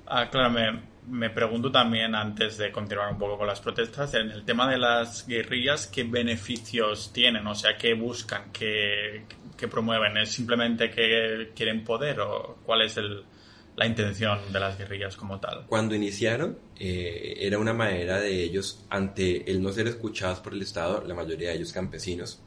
[0.07, 4.43] Ah, claro, me, pregunto también, antes de continuar un poco con las protestas, en el
[4.43, 7.45] tema de las guerrillas, ¿qué beneficios tienen?
[7.47, 8.51] O sea, ¿qué buscan?
[8.51, 9.23] ¿Qué,
[9.57, 10.17] qué promueven?
[10.17, 13.23] ¿Es simplemente que quieren poder o cuál es el,
[13.77, 15.67] la intención de las guerrillas como tal.
[15.67, 20.63] Cuando iniciaron, eh, era una manera de ellos, ante el no ser escuchados por el
[20.63, 22.41] Estado, la mayoría de ellos campesinos,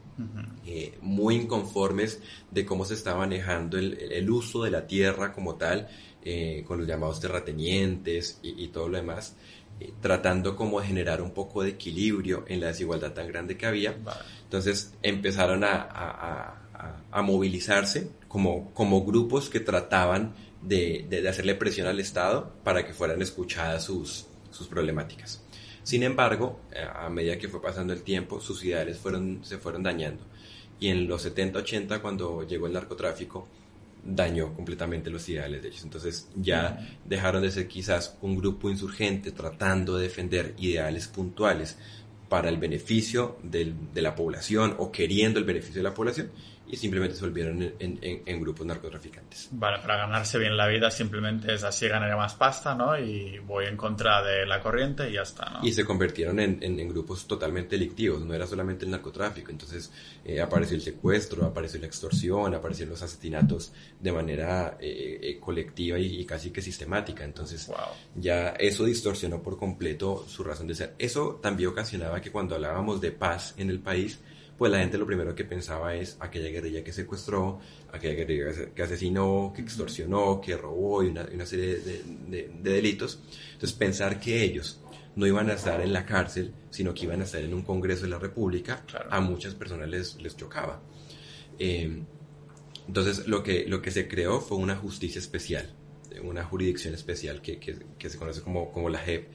[0.67, 5.87] eh, muy inconformes de cómo se está manejando el, uso de la tierra como tal,
[6.21, 9.37] eh, con los llamados terratenientes y, todo lo demás,
[10.01, 13.95] tratando como de generar un poco de equilibrio en la desigualdad tan grande que había.
[14.43, 16.61] Entonces empezaron a, a,
[17.09, 22.93] a, movilizarse como, como grupos que trataban de, de, hacerle presión al Estado para que
[22.93, 25.43] fueran escuchadas sus, sus problemáticas.
[25.83, 29.83] Sin embargo, eh, a medida que fue pasando el tiempo, sus ideales fueron, se fueron
[29.83, 30.23] dañando.
[30.79, 33.47] Y en los 70-80, cuando llegó el narcotráfico,
[34.03, 35.83] dañó completamente los ideales de ellos.
[35.83, 41.77] Entonces ya dejaron de ser quizás un grupo insurgente tratando de defender ideales puntuales
[42.29, 46.31] para el beneficio del, de la población o queriendo el beneficio de la población
[46.71, 49.49] y simplemente se volvieron en, en, grupos narcotraficantes.
[49.51, 52.97] Vale, para ganarse bien la vida simplemente es así ganaré más pasta, ¿no?
[52.97, 55.67] Y voy en contra de la corriente y ya está, ¿no?
[55.67, 59.91] Y se convirtieron en, grupos totalmente delictivos, no era solamente el narcotráfico, entonces
[60.23, 65.99] eh, apareció el secuestro, apareció la extorsión, aparecieron los asesinatos de manera eh, eh, colectiva
[65.99, 67.69] y, casi que sistemática, entonces
[68.15, 70.95] ya eso distorsionó por completo su razón de ser.
[70.97, 74.19] Eso también ocasionaba que cuando hablábamos de paz en el país,
[74.61, 77.59] pues la gente lo primero que pensaba es aquella guerrilla que secuestró,
[77.91, 83.23] aquella guerrilla que asesinó, que extorsionó, que robó y una, serie de, delitos.
[83.53, 84.79] Entonces pensar que ellos
[85.15, 88.03] no iban a estar en la cárcel, sino que iban a estar en un Congreso
[88.03, 90.79] de la República, a muchas personas les, les chocaba.
[91.57, 92.03] Eh,
[92.87, 95.73] entonces lo que, lo que se creó fue una justicia especial,
[96.21, 99.27] una jurisdicción especial que, que, se conoce como, como la JEP,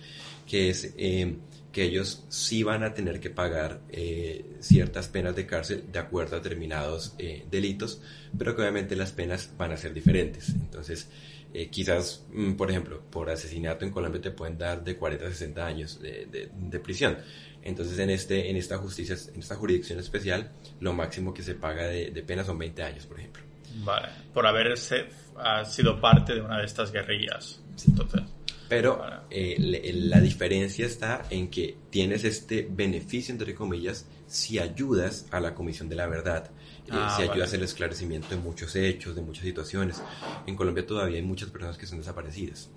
[0.46, 0.94] que es...
[0.96, 1.36] Eh,
[1.76, 6.36] que ellos sí van a tener que pagar eh, ciertas penas de cárcel de acuerdo
[6.36, 8.00] a determinados eh, delitos,
[8.38, 10.48] pero que obviamente las penas van a ser diferentes.
[10.48, 11.10] Entonces,
[11.52, 15.28] eh, quizás, mm, por ejemplo, por asesinato en Colombia te pueden dar de 40 a
[15.28, 17.18] 60 años de, de, prisión.
[17.62, 21.88] Entonces, en, este, en esta justicia, en esta jurisdicción especial, lo máximo que se paga
[21.88, 23.42] de, de pena son 20 años, por ejemplo.
[23.84, 27.60] Vale, por haberse ha sido parte de una de estas guerrillas.
[27.86, 28.35] Entonces.
[28.68, 29.00] Pero
[29.30, 29.56] eh,
[29.94, 35.88] la diferencia está en que tienes este beneficio, entre comillas, si ayudas a la Comisión
[35.88, 36.50] de la Verdad,
[36.86, 40.02] eh, ah, si ayudas al esclarecimiento de muchos hechos, de muchas situaciones.
[40.46, 42.70] En Colombia todavía hay muchas personas que son desaparecidas,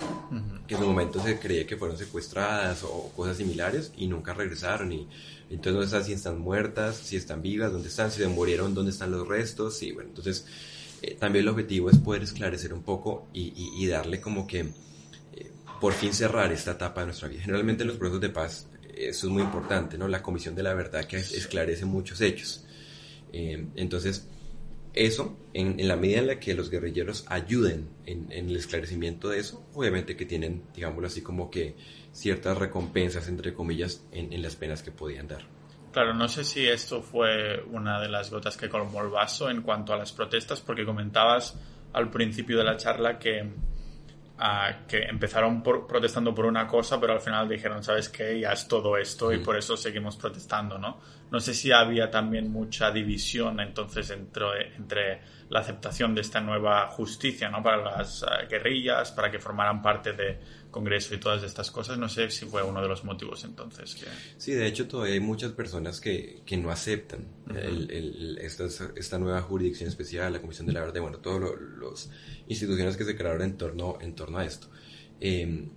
[0.67, 4.91] que en su momento se creía que fueron secuestradas o cosas similares y nunca regresaron.
[4.91, 5.07] Y
[5.49, 8.75] entonces no se sabe si están muertas, si están vivas, dónde están, si se murieron,
[8.75, 9.81] dónde están los restos.
[9.81, 10.45] Y bueno, entonces
[11.01, 14.69] eh, también el objetivo es poder esclarecer un poco y, darle como que
[15.79, 17.41] por fin cerrar esta etapa de nuestra vida.
[17.41, 18.67] Generalmente en los procesos de paz
[18.99, 20.07] eso es muy importante, ¿no?
[20.07, 22.65] La Comisión de la Verdad que esclarece muchos hechos.
[23.31, 24.27] entonces,
[24.93, 29.65] eso, en, la medida en la que los guerrilleros ayuden en, el esclarecimiento de eso,
[29.73, 31.75] obviamente que tienen, digámoslo así, como que
[32.11, 35.43] ciertas recompensas, entre comillas, en, las penas que podían dar.
[35.93, 39.61] Claro, no sé si esto fue una de las gotas que colmó el vaso en
[39.61, 41.55] cuanto a las protestas, porque comentabas
[41.93, 43.47] al principio de la charla que,
[44.39, 48.39] ah, que empezaron protestando por una cosa, pero al final dijeron, ¿sabes qué?
[48.39, 50.99] Ya es todo esto y por eso seguimos protestando, ¿no?
[51.31, 56.87] No sé si había también mucha división entonces entre, entre la aceptación de esta nueva
[56.87, 57.61] justicia ¿no?
[57.61, 60.39] para las ah, guerrillas, para que formaran parte de
[60.71, 61.97] Congreso y todas estas cosas.
[61.97, 63.95] No sé si fue uno de los motivos entonces.
[63.95, 64.05] Que...
[64.37, 69.41] Sí, de hecho todavía hay muchas personas que, que no aceptan el, esta, esta, nueva
[69.41, 71.51] jurisdicción especial, la Comisión de la Verdad, bueno, todas
[71.81, 72.09] las
[72.47, 74.69] instituciones que se crearon en torno, en torno a esto.
[75.19, 75.69] Em,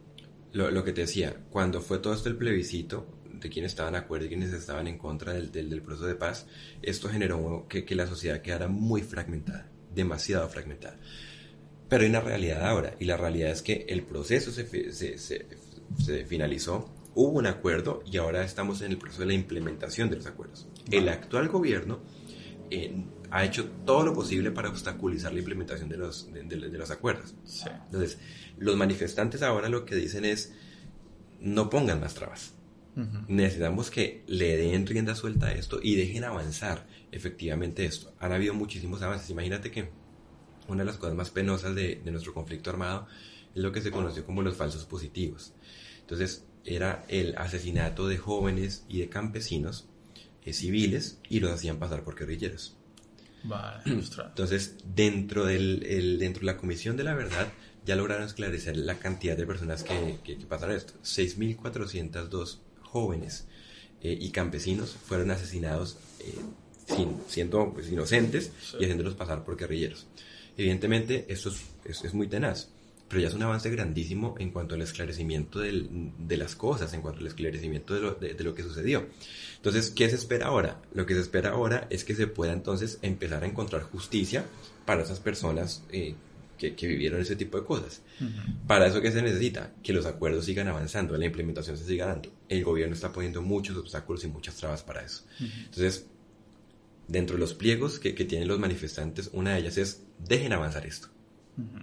[0.52, 3.06] lo, lo, que te decía, cuando fue todo esto el plebiscito,
[3.42, 6.46] de quienes estaban de acuerdo y quienes estaban en contra del, del, proceso de paz,
[6.80, 10.98] esto generó que, que, la sociedad quedara muy fragmentada, demasiado fragmentada.
[11.92, 16.24] Pero hay una realidad ahora, y la realidad es que el proceso se, se, se,
[16.24, 20.24] finalizó, hubo un acuerdo y ahora estamos en el proceso de la implementación de los
[20.24, 20.66] acuerdos.
[20.90, 22.00] El actual gobierno
[22.70, 22.94] eh,
[23.30, 27.34] ha hecho todo lo posible para obstaculizar la implementación de los, de, de los acuerdos.
[27.84, 28.16] Entonces,
[28.56, 30.54] los manifestantes ahora lo que dicen es,
[31.42, 32.54] no pongan más trabas.
[33.28, 38.14] Necesitamos que le den rienda suelta a esto y dejen avanzar efectivamente esto.
[38.18, 39.28] Han habido muchísimos avances.
[39.28, 39.90] Imagínate que
[40.72, 43.06] una de las cosas más penosas de, nuestro conflicto armado
[43.54, 45.52] es lo que se conoció como los falsos positivos.
[46.00, 49.86] Entonces, era el asesinato de jóvenes y de campesinos
[50.44, 52.76] eh, civiles y los hacían pasar por guerrilleros.
[53.84, 57.48] Entonces, dentro, del, dentro de la Comisión de la Verdad,
[57.84, 60.94] ya lograron esclarecer la cantidad de personas que, que, que pasaron esto.
[61.02, 63.46] 6.402 jóvenes
[64.00, 66.34] eh, y campesinos fueron asesinados eh,
[66.86, 70.06] sin, siendo pues, inocentes y haciéndolos pasar por guerrilleros.
[70.56, 71.50] Evidentemente, esto
[71.84, 72.70] es, es, muy tenaz,
[73.08, 77.20] pero ya es un avance grandísimo en cuanto al esclarecimiento de las cosas, en cuanto
[77.20, 79.06] al esclarecimiento de lo, de, lo, que sucedió.
[79.56, 80.80] Entonces, ¿qué se espera ahora?
[80.94, 84.44] Lo que se espera ahora es que se pueda entonces empezar a encontrar justicia
[84.84, 86.14] para esas personas eh,
[86.70, 88.02] que, vivieron ese tipo de cosas.
[88.66, 89.72] Para eso, ¿qué se necesita?
[89.82, 92.30] Que los acuerdos sigan avanzando, la implementación se siga dando.
[92.48, 95.24] El gobierno está poniendo muchos obstáculos y muchas trabas para eso.
[95.40, 96.06] Entonces,
[97.08, 100.86] dentro de los pliegos que, que, tienen los manifestantes, una de ellas es, dejen avanzar
[100.86, 101.08] esto.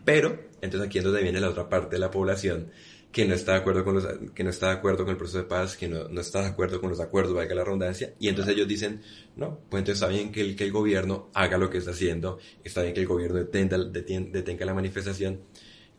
[0.03, 2.71] Pero, entonces aquí es donde viene la otra parte de la población
[3.11, 5.39] que no está de acuerdo con los, que no está de acuerdo con el proceso
[5.39, 8.27] de paz, que no, no está de acuerdo con los acuerdos, valga la redundancia, y
[8.27, 9.01] entonces ellos dicen,
[9.35, 12.37] no, pues entonces está bien que el, que el gobierno haga lo que está haciendo,
[12.63, 15.41] está bien que el gobierno detenga, detenga la manifestación,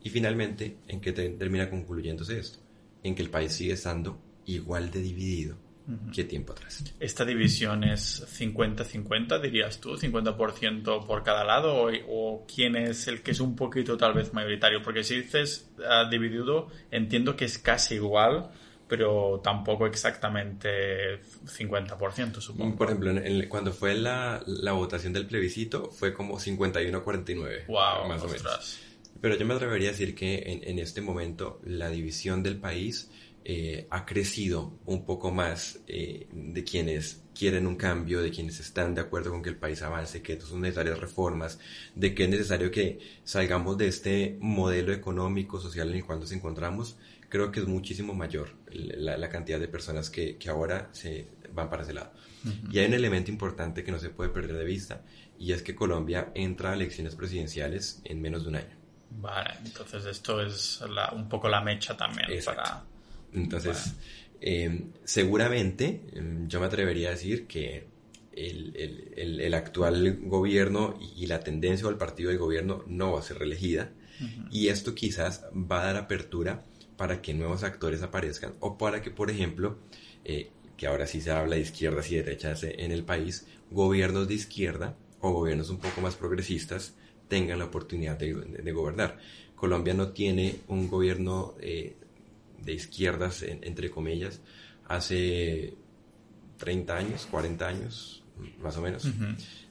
[0.03, 2.61] y finalmente, ¿en qué termina concluyéndose esto?
[3.03, 5.70] En que el país sigue estando igual de dividido
[6.13, 6.85] qué tiempo atrás.
[6.99, 9.97] ¿Esta división es 50-50, dirías tú?
[9.97, 11.91] ¿50% por cada lado?
[12.09, 14.83] O, quién es el que es un poquito tal vez mayoritario?
[14.83, 15.71] Porque si dices
[16.11, 18.51] dividido, entiendo que es casi igual,
[18.89, 22.77] pero tampoco exactamente 50%, supongo.
[22.77, 23.13] Por ejemplo,
[23.49, 27.67] cuando fue la, la, votación del plebiscito, fue como 51-49.
[27.67, 28.81] Wow, más o menos.
[29.21, 33.11] Pero yo me atrevería a decir que en, en este momento la división del país
[33.43, 38.95] eh, ha crecido un poco más eh, de quienes quieren un cambio, de quienes están
[38.95, 41.59] de acuerdo con que el país avance, que son necesarias reformas,
[41.95, 46.33] de que es necesario que salgamos de este modelo económico, social en el cual nos
[46.33, 46.99] encontramos,
[47.31, 51.85] creo que es muchísimo mayor la, cantidad de personas que, que, ahora se van para
[51.85, 52.13] ese lado.
[52.71, 55.03] Y hay un elemento importante que no se puede perder de vista,
[55.39, 58.77] y es que Colombia entra a elecciones presidenciales en menos de un año.
[59.11, 62.85] Vale, entonces esto es un poco la mecha también para
[63.35, 63.95] entonces,
[64.41, 67.89] em, seguramente em, yo me atrevería a decir que
[68.33, 73.93] el, actual gobierno y, la tendencia del partido del gobierno no va a ser reelegida.
[74.51, 76.63] Y esto quizás va a dar apertura
[76.99, 79.79] para que nuevos actores aparezcan o para que, por ejemplo,
[80.27, 84.35] eh, que ahora sí se habla de izquierdas y derechas en el país, gobiernos de
[84.35, 86.95] izquierda o gobiernos un poco más progresistas
[87.29, 89.19] tengan la oportunidad de, gobernar.
[89.55, 91.97] Colombia no tiene un gobierno eh,
[92.63, 94.41] de izquierdas, entre comillas,
[94.89, 95.75] hace
[96.59, 98.23] 30 años, 40 años,
[98.61, 99.07] más o menos.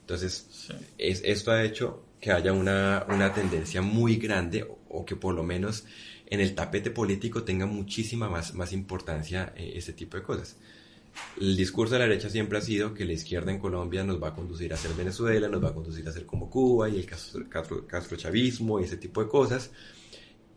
[0.00, 5.34] Entonces, es, esto ha hecho que haya una, una tendencia muy grande o, que por
[5.34, 5.84] lo menos
[6.26, 10.56] en el tapete político tenga muchísima más, más importancia eh, este tipo de cosas.
[11.40, 14.28] el discurso de la derecha siempre ha sido que la izquierda en Colombia nos va
[14.28, 17.06] a conducir a ser Venezuela, nos va a conducir a ser como Cuba y el
[17.06, 19.70] castro, chavismo y ese tipo de cosas.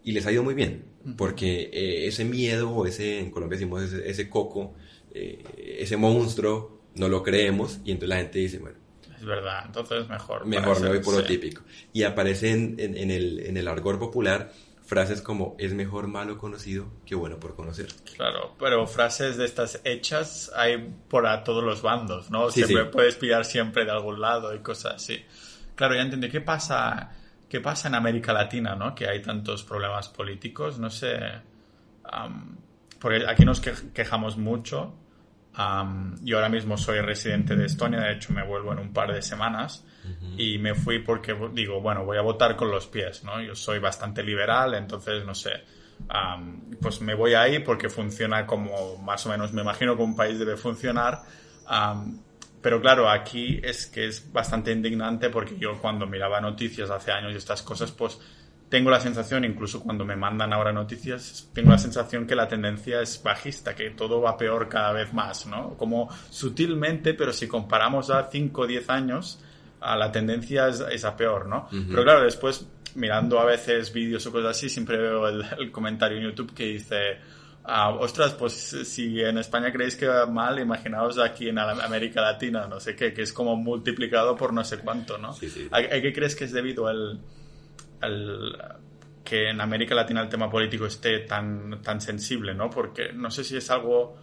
[0.03, 0.85] Y les ha ido muy bien,
[1.17, 4.75] porque eh, ese miedo, o ese, en Colombia decimos ese, coco,
[5.13, 5.43] eh,
[5.79, 8.77] ese monstruo, no lo creemos y entonces la gente dice, bueno,
[9.17, 10.45] es verdad, entonces mejor.
[10.45, 11.61] Mejor me voy por lo típico.
[11.93, 14.51] Y aparecen en, el, en el argor popular
[14.85, 17.87] frases como es mejor malo conocido que bueno por conocer.
[18.15, 22.51] Claro, pero frases de estas hechas hay por a todos los bandos, ¿no?
[22.51, 25.23] Sí, siempre puedes pillar siempre de algún lado y cosas así.
[25.75, 26.29] Claro, ya entendí.
[26.29, 27.11] ¿Qué pasa,
[27.53, 28.95] qué pasa en América Latina, ¿no?
[28.95, 31.19] Que hay tantos problemas políticos, no sé.
[32.99, 34.95] porque aquí nos quejamos mucho.
[36.23, 39.21] yo ahora mismo soy residente de Estonia, de hecho me vuelvo en un par de
[39.21, 39.85] semanas
[40.35, 43.39] y me fui porque digo, bueno, voy a votar con los pies, ¿no?
[43.39, 45.51] Yo soy bastante liberal, entonces, no sé,
[46.81, 50.39] pues me voy ahí porque funciona como más o menos me imagino que un país
[50.39, 51.21] debe funcionar.
[52.63, 57.33] Pero claro, aquí es que es bastante indignante porque yo cuando miraba noticias hace años
[57.33, 58.17] y estas cosas, pues
[58.69, 63.01] tengo la sensación, incluso cuando me mandan ahora noticias, tengo la sensación que la tendencia
[63.01, 65.77] es bajista, que todo va peor cada vez más, ¿no?
[65.77, 69.39] Como sutilmente, pero si comparamos a 5 o 10 años,
[69.79, 71.67] la tendencia es, a peor, ¿no?
[71.69, 76.23] Pero claro, después mirando a veces vídeos o cosas así, siempre veo el, comentario en
[76.23, 77.17] YouTube que dice,
[77.63, 82.67] ah, ostras, pues si en España creéis que va mal, imaginaos aquí en América Latina,
[82.67, 85.35] no sé qué, que es como multiplicado por no sé cuánto, ¿no?
[85.71, 87.21] ¿A, qué crees que es debido al,
[89.23, 92.69] que en América Latina el tema político esté tan, tan sensible, ¿no?
[92.69, 94.17] Porque no sé si es algo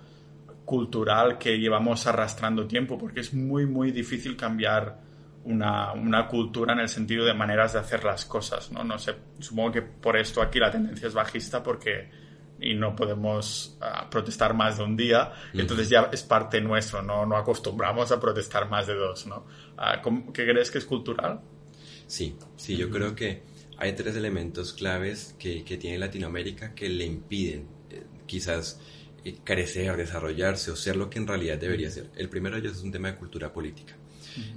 [0.64, 5.00] cultural que llevamos arrastrando tiempo, porque es muy, muy difícil cambiar
[5.44, 8.84] una, una, cultura en el sentido de maneras de hacer las cosas, ¿no?
[8.84, 12.10] No sé, supongo que por esto aquí la tendencia es bajista porque
[12.60, 17.26] y no podemos ah, protestar más de un día, entonces ya es parte nuestro, no,
[17.26, 19.46] no acostumbramos a protestar más de dos, ¿no?
[19.76, 20.02] Ah,
[20.32, 21.40] ¿Qué crees que es cultural?
[22.06, 23.42] Sí, sí, yo creo que
[23.78, 28.80] hay tres elementos claves que, que tiene Latinoamérica que le impiden eh, quizás
[29.22, 32.10] eh, crecer, desarrollarse o ser lo que en realidad debería ser.
[32.16, 33.96] El primero de ellos es un tema de cultura política.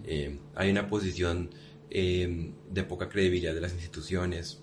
[0.05, 1.49] Eh, hay una posición
[1.89, 4.62] eh, de poca credibilidad de las instituciones.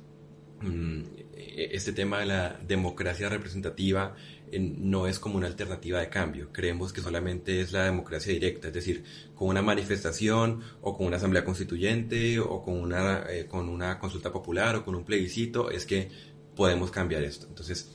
[0.61, 1.03] Mm,
[1.37, 4.15] este tema de la democracia representativa
[4.51, 6.53] eh, no es como una alternativa de cambio.
[6.53, 9.05] Creemos que solamente es la democracia directa, es decir,
[9.35, 14.77] con una manifestación o con una asamblea constituyente o con una, con una consulta popular
[14.77, 16.09] o con un plebiscito es que
[16.55, 17.47] podemos cambiar esto.
[17.49, 17.91] Entonces,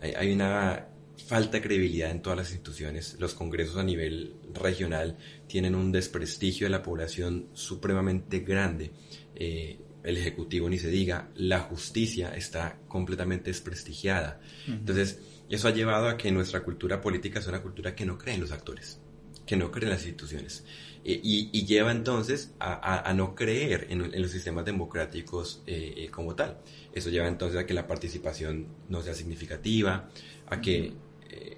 [0.00, 0.88] hay una
[1.26, 3.16] falta de credibilidad en todas las instituciones.
[3.18, 5.16] Los congresos a nivel regional
[5.46, 8.90] tienen un desprestigio de la población supremamente grande.
[9.34, 14.40] Eh, el Ejecutivo ni se diga, la justicia está completamente desprestigiada.
[14.66, 18.34] Entonces, eso ha llevado a que nuestra cultura política es una cultura que no cree
[18.34, 19.00] en los actores,
[19.46, 20.64] que no cree en las instituciones.
[21.04, 26.58] Eh, y, lleva entonces a, no creer en, los sistemas democráticos eh, como tal.
[26.92, 30.08] Eso lleva entonces a que la participación no sea significativa,
[30.46, 30.94] a que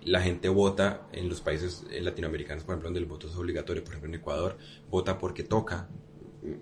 [0.04, 3.94] la gente vota en los países latinoamericanos, por ejemplo, donde el voto es obligatorio, por
[3.94, 4.58] ejemplo en Ecuador,
[4.90, 5.88] vota porque toca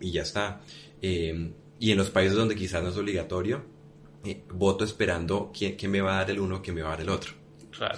[0.00, 0.60] y ya está.
[1.00, 3.64] Eh, y en los países donde quizás no es obligatorio,
[4.24, 7.00] eh, voto esperando quién, me va a dar el uno, quién me va a dar
[7.00, 7.32] el otro.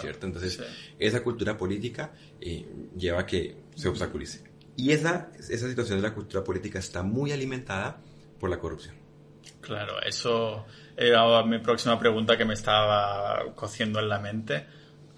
[0.01, 0.27] ¿Cierto?
[0.27, 0.63] Entonces,
[0.99, 2.65] esa cultura política eh,
[2.97, 4.45] lleva a que se obstaculice.
[4.77, 8.01] Y esa, esa situación de la cultura política está muy alimentada
[8.39, 8.95] por la corrupción.
[9.61, 10.65] Claro, eso
[10.97, 14.67] era mi próxima pregunta que me estaba cociendo en la mente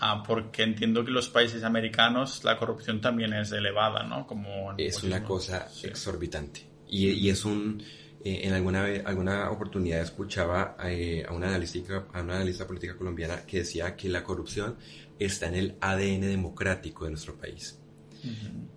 [0.01, 4.27] Ah, porque entiendo que en los países americanos la corrupción también es elevada, ¿no?
[4.27, 6.69] Como es una cosa exorbitante.
[6.89, 7.83] Y, y, es un...
[8.25, 13.45] Eh, en alguna, alguna oportunidad escuchaba eh, a, una analista, a una analista política colombiana
[13.45, 14.77] que decía que la corrupción
[15.19, 17.79] está en el ADN democrático de nuestro país.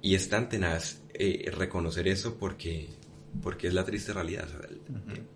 [0.01, 2.89] Y es tan tenaz eh, reconocer eso porque,
[3.41, 4.49] porque es la triste realidad.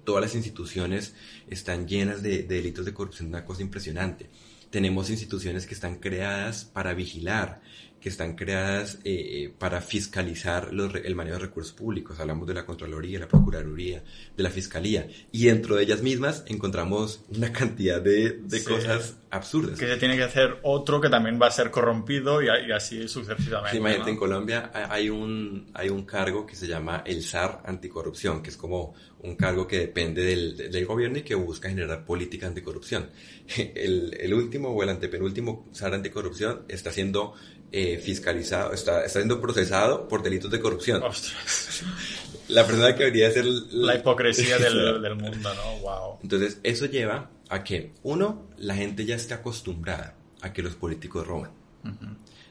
[0.03, 1.15] Todas las instituciones
[1.47, 4.29] están llenas de, de, delitos de corrupción, una cosa impresionante
[4.71, 7.61] tenemos instituciones que están creadas para vigilar,
[8.01, 12.19] que están creadas eh, eh, para fiscalizar los, el manejo de recursos públicos.
[12.19, 14.03] Hablamos de la Contraloría, la Procuraduría,
[14.35, 15.07] de la Fiscalía.
[15.31, 19.79] Y dentro de ellas mismas encontramos una cantidad de, de cosas absurdas.
[19.79, 23.71] Que se tiene que hacer otro que también va a ser corrompido y, así sucesivamente.
[23.71, 28.41] Sí, imagínate, en Colombia hay un, hay un cargo que se llama el SAR anticorrupción,
[28.41, 32.47] que es como un cargo que depende del, del gobierno y que busca generar política
[32.47, 33.09] anticorrupción.
[33.75, 37.33] El, el último o el antepenúltimo SAR anticorrupción está siendo
[37.71, 41.01] eh, fiscalizado, está, está siendo procesado por delitos de corrupción.
[41.03, 41.83] Ostras.
[42.49, 43.45] La persona que debería ser...
[43.45, 45.79] La hipocresía del, del, mundo, ¿no?
[45.79, 46.19] Wow.
[46.21, 51.25] Entonces, eso lleva a que, uno, la gente ya está acostumbrada a que los políticos
[51.25, 51.51] roban.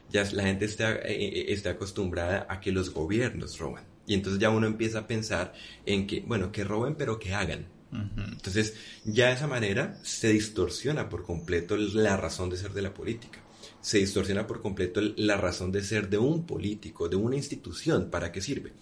[0.09, 3.85] Ya la gente está, eh, eh, está acostumbrada a que los gobiernos roban.
[4.07, 5.53] Y entonces ya uno empieza a pensar
[5.85, 7.67] en que, bueno, que roben, pero que hagan.
[7.91, 12.93] Entonces, ya de esa manera se distorsiona por completo la razón de ser de la
[12.93, 13.39] política.
[13.81, 18.31] Se distorsiona por completo la razón de ser de un político, de una institución, para
[18.31, 18.73] qué sirve.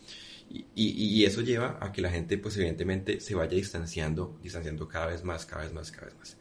[0.75, 5.23] Y, eso lleva a que la gente, pues evidentemente, se vaya distanciando, distanciando cada vez
[5.23, 6.37] más, cada vez más, cada vez más.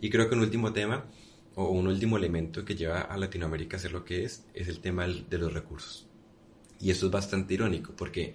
[0.00, 1.06] Y creo que un último tema,
[1.54, 4.80] o un último elemento que lleva a Latinoamérica a ser lo que es, es el
[4.80, 6.08] tema de los recursos.
[6.80, 8.34] Y eso es bastante irónico, porque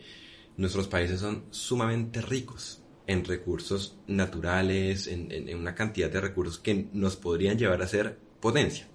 [0.56, 6.88] nuestros países son sumamente ricos en recursos naturales, en, en una cantidad de recursos que
[6.94, 8.88] nos podrían llevar a ser potencia.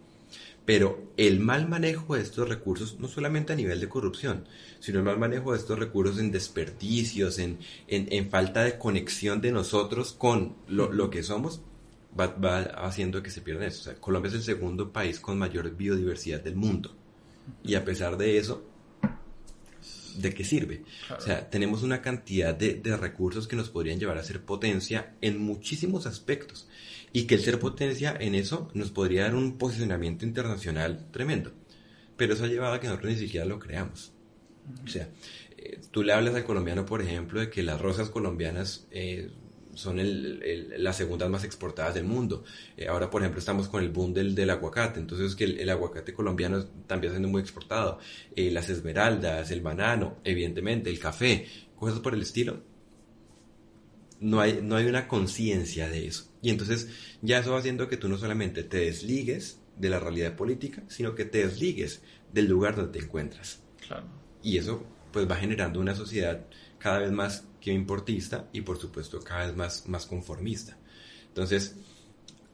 [0.65, 4.47] Pero el mal manejo de estos recursos, no solamente a nivel de corrupción,
[4.79, 7.59] sino el mal manejo de estos recursos en desperdicios, en,
[7.89, 11.63] en, falta de conexión de nosotros con lo, lo que somos,
[12.19, 13.81] va, va, haciendo que se pierdan eso.
[13.81, 16.95] O sea, Colombia es el segundo país con mayor biodiversidad del mundo.
[17.65, 18.65] Y a pesar de eso,
[20.17, 20.85] ¿de qué sirve?
[21.17, 25.17] O sea, tenemos una cantidad de, de recursos que nos podrían llevar a ser potencia
[25.21, 26.69] en muchísimos aspectos
[27.13, 31.53] y que el ser potencia en eso nos podría dar un posicionamiento internacional tremendo.
[32.17, 34.13] Pero eso ha llevado a que nosotros ni siquiera lo creamos.
[34.85, 35.09] O sea,
[35.57, 39.31] eh, tú le hablas al colombiano, por ejemplo, de que las rosas colombianas eh,
[39.75, 42.45] son las segundas más exportadas del mundo.
[42.77, 46.15] Eh, ahora, por ejemplo, estamos con el boom del, del aguacate, entonces que el, aguacate
[46.15, 47.99] colombiano también siendo muy exportado.
[48.37, 51.47] las esmeraldas, el banano, evidentemente, el café,
[51.77, 52.72] cosas por el estilo.
[54.23, 56.33] No hay, no hay una conciencia de eso.
[56.41, 56.89] Y entonces
[57.21, 61.15] ya eso va haciendo que tú no solamente te desligues de la realidad política, sino
[61.15, 62.03] que te desligues
[62.33, 63.61] del lugar donde te encuentras.
[63.87, 64.07] Claro.
[64.43, 66.47] Y eso pues va generando una sociedad
[66.79, 70.79] cada vez más que importista y por supuesto cada vez más, más conformista.
[71.29, 71.77] Entonces,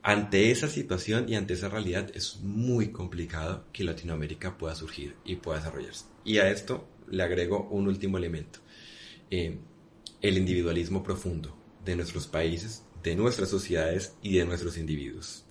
[0.02, 5.36] ante esa situación y ante esa realidad es muy complicado que Latinoamérica pueda surgir y
[5.36, 6.04] pueda desarrollarse.
[6.24, 8.60] Y a esto le agrego un último elemento,
[9.30, 9.58] eh,
[10.20, 15.44] el individualismo profundo de nuestros países de nuestras sociedades y de nuestros individuos.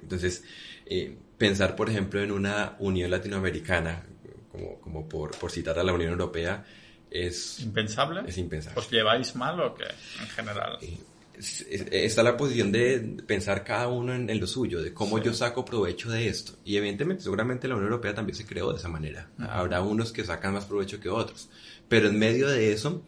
[0.00, 0.44] Entonces,
[0.86, 4.06] eh, pensar, por ejemplo, en una unión latinoamericana,
[4.50, 6.64] como, como por, por, citar a la Unión Europea,
[7.10, 7.60] es...
[7.60, 8.22] ¿Impensable?
[8.26, 8.78] Es impensable.
[8.78, 9.84] ¿Os lleváis mal o qué,
[10.20, 10.78] en general?
[10.82, 10.98] Eh,
[12.04, 16.10] está la posición de pensar cada uno en, lo suyo, de cómo yo saco provecho
[16.10, 16.52] de esto.
[16.64, 19.30] Y evidentemente, seguramente la Unión Europea también se creó de esa manera.
[19.38, 21.48] Habrá unos que sacan más provecho que otros.
[21.88, 23.04] Pero en medio de eso,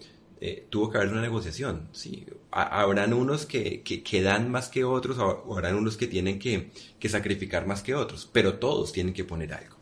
[0.47, 1.88] eh, tuvo que haber una negociación.
[1.92, 2.26] ¿sí?
[2.51, 7.09] Habrán unos que, que, dan más que otros, o habrán unos que tienen que, que,
[7.09, 9.78] sacrificar más que otros, pero todos tienen que poner algo.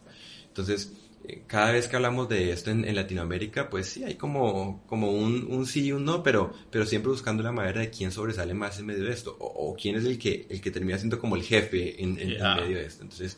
[0.47, 0.93] Entonces,
[1.27, 5.49] eh, cada vez que hablamos de esto en, Latinoamérica, pues sí, hay como, como un,
[5.51, 8.79] un, sí y un no, pero, pero siempre buscando la manera de quién sobresale más
[8.79, 11.43] en medio de esto, o, quién es el que, el que termina siendo como el
[11.43, 13.03] jefe en, en, medio de esto.
[13.03, 13.37] Entonces,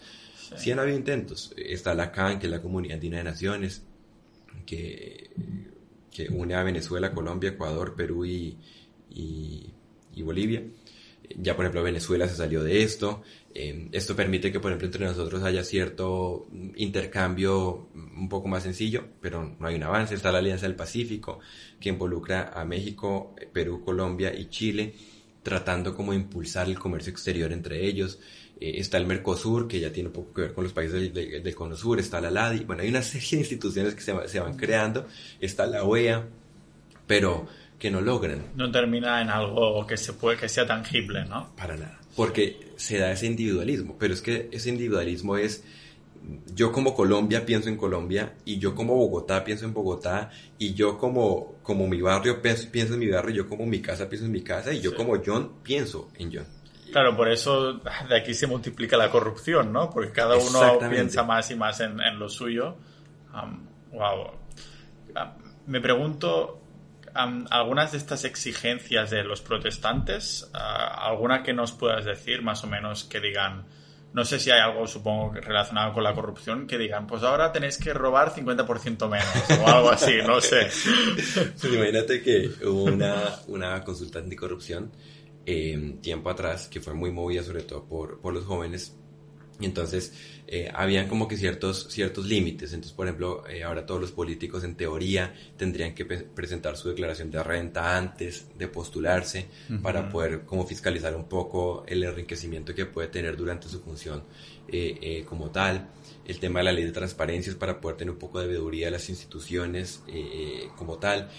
[0.59, 0.71] sí.
[0.73, 1.55] han habido intentos.
[1.57, 3.83] Está la CAN, que es la Comunidad Andina de Naciones,
[4.67, 5.31] que
[6.15, 8.57] que une a Venezuela, Colombia, Ecuador, Perú y,
[9.11, 10.63] y, Bolivia.
[11.37, 13.23] Ya, por ejemplo, Venezuela se salió de esto.
[13.53, 16.47] Eh, esto permite que, por ejemplo, entre nosotros haya cierto
[16.77, 20.15] intercambio un poco más sencillo, pero no hay un avance.
[20.15, 21.41] Está la Alianza del Pacífico,
[21.81, 24.95] que involucra a México, Perú, Colombia y Chile,
[25.43, 28.21] tratando como impulsar el comercio exterior entre ellos.
[28.65, 31.55] Eh, está el Mercosur, que ya tiene un poco que ver con los países del,
[31.55, 34.57] Cono Sur, está la LADI, bueno, hay una serie de instituciones que se, se, van
[34.57, 35.07] creando,
[35.39, 36.27] está la OEA,
[37.07, 37.47] pero
[37.79, 38.43] que no logran.
[38.57, 41.55] No termina en algo que, se puede, que sea tangible, ¿no?
[41.57, 45.63] Para nada, porque se da ese individualismo, pero es que ese individualismo es
[46.55, 50.97] yo como Colombia pienso en Colombia y yo como Bogotá pienso en Bogotá y yo
[50.97, 54.33] como, como mi barrio pienso, en mi barrio y yo como mi casa pienso en
[54.33, 56.64] mi casa y yo como John pienso en John.
[56.93, 57.75] Claro, por eso
[58.09, 59.91] de aquí se multiplica la corrupción, ¿no?
[59.91, 62.77] Porque cada uno piensa más y más en, lo suyo.
[63.93, 64.31] wow.
[65.67, 66.61] me pregunto,
[67.15, 72.67] algunas de estas exigencias de los protestantes, ah, alguna que nos puedas decir, más o
[72.67, 73.65] menos, que digan,
[74.13, 77.79] no sé si hay algo, supongo, relacionado con la corrupción, que digan, pues ahora tenéis
[77.79, 80.69] que robar 50% menos o algo así, no sé.
[81.61, 83.15] Pues imagínate que hubo una,
[83.49, 84.93] una consulta anticorrupción
[85.47, 88.97] eh, tiempo atrás, que fue muy movida sobre todo por, por los jóvenes.
[89.61, 90.13] Y entonces
[90.47, 92.73] eh, habían como que ciertos, ciertos límites.
[92.73, 97.31] Entonces, por ejemplo, eh, ahora todos los políticos en teoría tendrían que presentar su declaración
[97.31, 99.47] de renta antes de postularse
[99.83, 104.25] para poder como fiscalizar un poco el enriquecimiento que puede tener durante su función
[104.69, 105.89] eh, como tal.
[106.27, 108.87] El tema de la ley de transparencia es para poder tener un poco de veeduría
[108.87, 110.03] de las instituciones
[110.77, 111.31] como tal.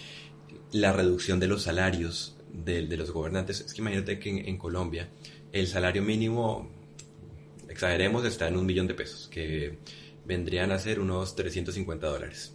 [0.72, 3.60] La reducción de los salarios de, de los gobernantes.
[3.60, 5.08] Es que imagínate que en, Colombia
[5.52, 6.70] el salario mínimo
[7.68, 9.78] exageremos, está en un millón de pesos, que
[10.24, 12.54] vendrían a ser unos 350 dólares.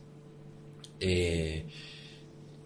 [1.00, 1.68] Eh,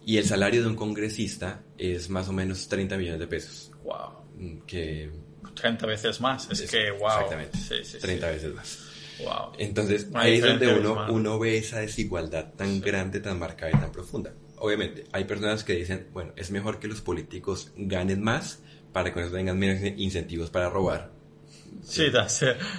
[0.05, 3.71] y el salario de un congresista es más o menos 30 millones de pesos.
[3.83, 4.25] Wow.
[4.37, 5.11] Mm, que
[5.53, 7.09] 30 veces más, es, que wow.
[7.09, 7.57] Exactamente.
[7.99, 8.79] 30 veces más.
[9.19, 9.53] Wow.
[9.57, 13.91] Entonces, ahí es donde uno, uno ve esa desigualdad tan grande, tan marcada y tan
[13.91, 14.33] profunda.
[14.65, 19.21] Obviamente, hay personas que dicen, bueno, es mejor que los políticos ganen más para que
[19.21, 21.11] no tengan menos incentivos para robar.
[21.83, 22.07] Sí,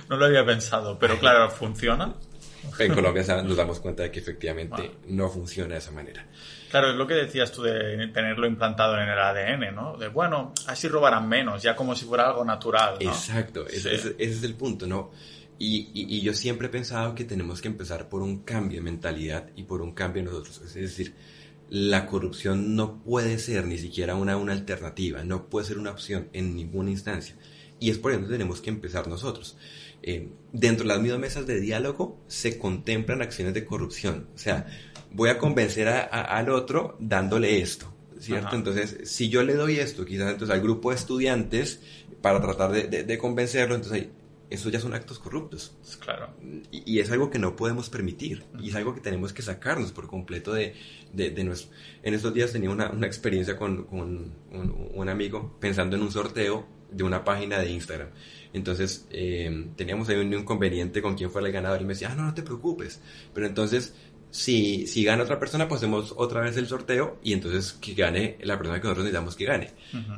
[0.09, 2.13] no lo había pensado, pero claro, ¿funciona?
[2.81, 6.27] En Colombia nos damos cuenta de que efectivamente no funciona de esa manera.
[6.73, 9.97] Claro, es lo que decías tú de tenerlo implantado en el ADN, ¿no?
[9.97, 13.11] De, bueno, así robarán menos, ya como si fuera algo natural, ¿no?
[13.11, 15.13] Exacto, ese, es el punto, ¿no?
[15.57, 19.49] Y, y, yo siempre he pensado que tenemos que empezar por un cambio de mentalidad
[19.57, 20.61] y por un cambio en nosotros.
[20.61, 21.15] Es decir,
[21.69, 26.29] la corrupción no puede ser ni siquiera una, una alternativa, no puede ser una opción
[26.33, 27.37] en ninguna instancia.
[27.79, 29.57] Y es por eso que tenemos que empezar nosotros.
[30.03, 34.29] Eh, dentro de las mismas mesas de diálogo se contemplan acciones de corrupción.
[34.35, 34.67] O sea,
[35.13, 38.55] voy a convencer al otro dándole esto, ¿cierto?
[38.57, 41.81] Entonces, si yo le doy esto, quizás entonces al grupo de estudiantes,
[42.21, 44.09] para tratar de, convencerlo, entonces
[44.51, 45.77] eso ya son actos corruptos.
[46.01, 46.35] Claro.
[46.71, 48.45] Y, es algo que no podemos permitir.
[48.61, 50.75] Y es algo que tenemos que sacarnos por completo de,
[51.13, 51.71] de, nuestro...
[52.03, 54.01] En estos días tenía una, una experiencia con, con
[54.51, 58.09] un, un, amigo pensando en un sorteo de una página de Instagram.
[58.53, 62.15] Entonces eh, teníamos ahí un inconveniente con quién fuera el ganador y me decía, ah,
[62.15, 63.01] no, no te preocupes.
[63.35, 63.95] Pero entonces
[64.31, 68.37] si, si gana otra persona, pues hacemos otra vez el sorteo y entonces que gane
[68.43, 69.71] la persona que nosotros necesitamos que gane.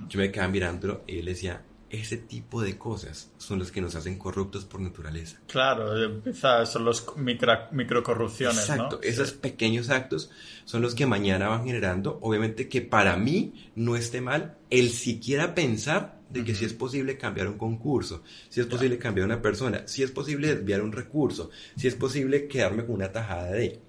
[0.08, 3.94] Yo me quedaba mirándolo y él decía, ese tipo de cosas son los que nos
[3.94, 5.40] hacen corruptos por naturaleza.
[5.46, 6.22] Claro,
[6.66, 8.58] son los micro, microcorrupciones.
[8.58, 10.30] Exacto, esos pequeños actos
[10.64, 15.54] son los que mañana van generando, obviamente que para mí no esté mal el siquiera
[15.54, 19.86] pensar de que si es posible cambiar un concurso, si es posible cambiar una persona,
[19.86, 23.80] si es posible desviar un recurso, si es posible quedarme con una tajada de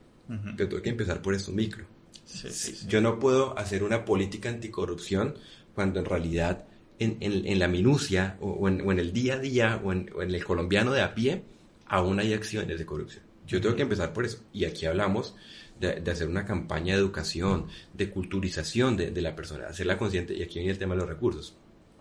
[0.56, 1.86] que tengo que empezar por esto micro.
[2.88, 5.36] Yo no puedo hacer una política anticorrupción
[5.74, 6.66] cuando en realidad
[7.00, 11.02] en, en, la minucia o, en, el día a día o, en, el colombiano de
[11.02, 11.43] a pie
[11.86, 13.24] aún hay acciones de corrupción.
[13.47, 14.43] Yo tengo que empezar por eso.
[14.54, 15.36] Y aquí hablamos
[15.80, 20.43] de, hacer una campaña de educación, de culturización de, de la persona, hacerla consciente, y
[20.43, 21.56] aquí viene el tema de los recursos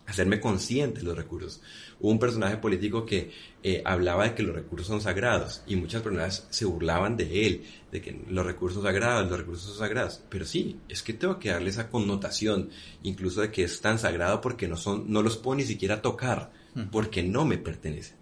[0.08, 1.60] hacerme consciente de los recursos.
[2.00, 3.30] Hubo un personaje político que
[3.62, 7.64] eh, hablaba de que los recursos son sagrados y muchas personas se burlaban de él,
[7.92, 10.22] de que los recursos sagrados, los recursos son sagrados.
[10.30, 12.70] Pero sí, es que tengo que darle esa connotación,
[13.02, 16.52] incluso de que es tan sagrado porque no, son, no los puedo ni siquiera tocar,
[16.90, 18.16] porque no me pertenecen.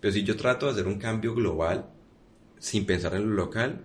[0.00, 1.86] Pero si yo trato de hacer un cambio global
[2.58, 3.84] sin pensar en lo local,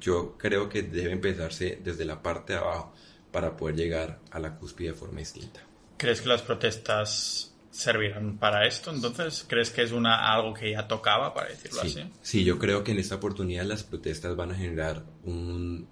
[0.00, 2.94] yo creo que debe empezarse desde la parte de abajo
[3.30, 5.60] para poder llegar a la cúspide de forma distinta.
[5.96, 8.92] ¿Crees que las protestas servirán para esto?
[8.92, 12.04] Entonces, ¿crees que es una, algo que ya tocaba, para decirlo así?
[12.22, 15.88] Sí, yo creo que en esta oportunidad las protestas van a generar un,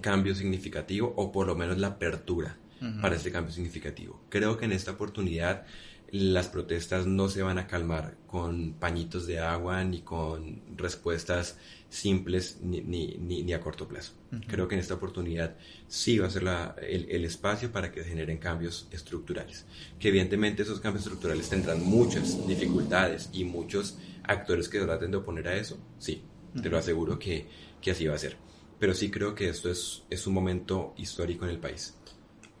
[0.00, 2.56] cambio significativo o por lo menos la apertura
[3.00, 4.24] para ese cambio significativo.
[4.28, 5.64] Creo que en esta oportunidad
[6.12, 11.56] las protestas no se van a calmar con pañitos de agua ni con respuestas
[11.92, 14.14] simples ni, ni, ni, a corto plazo.
[14.46, 15.56] Creo que en esta oportunidad
[15.88, 19.66] sí va a ser la, el, el, espacio para que se generen cambios estructurales.
[20.00, 25.48] Que evidentemente esos cambios estructurales tendrán muchas dificultades y muchos actores que traten de oponer
[25.48, 25.78] a eso.
[25.98, 26.24] Sí,
[26.62, 27.46] te lo aseguro que,
[27.82, 28.36] que, así va a ser.
[28.78, 31.94] Pero sí creo que esto es, es un momento histórico en el país.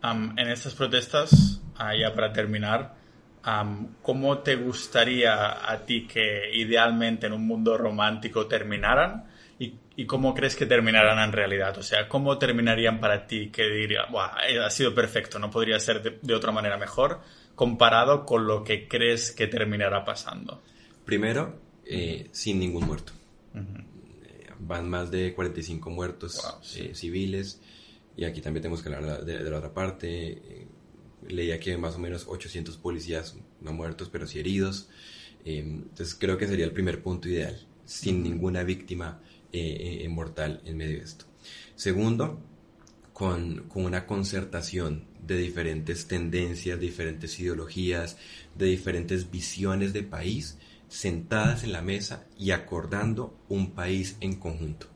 [0.02, 2.96] en estas protestas, ah, ya para terminar,
[4.02, 9.26] ¿cómo te gustaría a ti que idealmente en un mundo romántico terminaran?
[9.94, 11.76] ¿Y, cómo crees que terminarán en realidad?
[11.78, 14.06] O sea, ¿cómo terminarían para ti que diría,
[14.48, 17.20] eh, ha sido perfecto, no podría ser de, otra manera mejor,
[17.54, 20.62] comparado con lo que crees que terminará pasando?
[21.04, 23.12] Primero, eh, sin ningún muerto.
[23.54, 26.40] Eh, van más de 45 muertos
[26.94, 27.60] civiles,
[28.16, 30.66] y aquí también tenemos que hablar de la otra parte
[31.28, 34.88] leía que más o menos 800 policías no muertos, pero sí heridos.
[35.44, 39.20] Eh, entonces creo que sería el primer punto ideal, sin ninguna víctima
[39.52, 41.26] eh, eh, mortal en medio de esto.
[41.74, 42.40] Segundo,
[43.12, 48.16] con, con, una concertación de diferentes tendencias, diferentes ideologías,
[48.56, 50.58] de diferentes visiones de país,
[50.88, 54.86] sentadas en la mesa y acordando un país en conjunto,